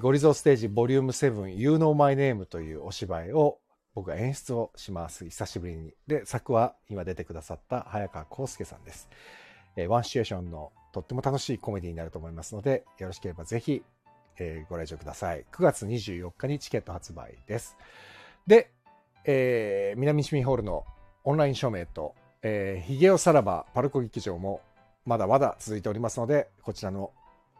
[0.00, 3.58] ゴリゾーステージボリューム7 You Know My Name というお芝居を
[3.94, 5.24] 僕が演出をします。
[5.24, 5.94] 久しぶりに。
[6.06, 9.08] で、作は今出てくださった早川康介さんです。
[9.88, 13.82] ワンシチュエーションのとっても楽しいコメディになると思いますので、よろしければぜひ、
[14.38, 15.44] えーご来場ください。
[15.52, 17.76] 9月24日にチケット発売です。
[18.46, 18.70] で、
[19.24, 20.84] えー南市民ホールの
[21.24, 24.60] オンライン署名と、えー、ヒゲオさらばパルコ劇場も
[25.04, 27.10] まだまだ続いておりますので、こちらの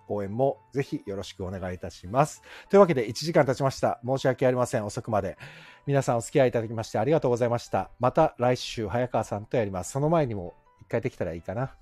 [0.08, 2.42] 応援もぜひよろしくお願いいたします。
[2.70, 4.00] というわけで1時間経ちました。
[4.06, 4.84] 申し訳ありません。
[4.84, 5.38] 遅くまで。
[5.86, 7.90] 皆さんお付き合いいただきましてありがとうございました。
[7.98, 9.90] また来週早川さんとやります。
[9.90, 11.74] その前にも一回できたらいいかな。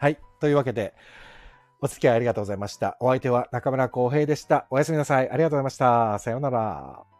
[0.00, 0.18] はい。
[0.40, 0.94] というわけで、
[1.82, 2.96] お付き合いありがとうございました。
[3.00, 4.66] お相手は中村浩平でした。
[4.70, 5.28] おやすみなさい。
[5.28, 6.18] ありがとうございました。
[6.18, 7.19] さようなら。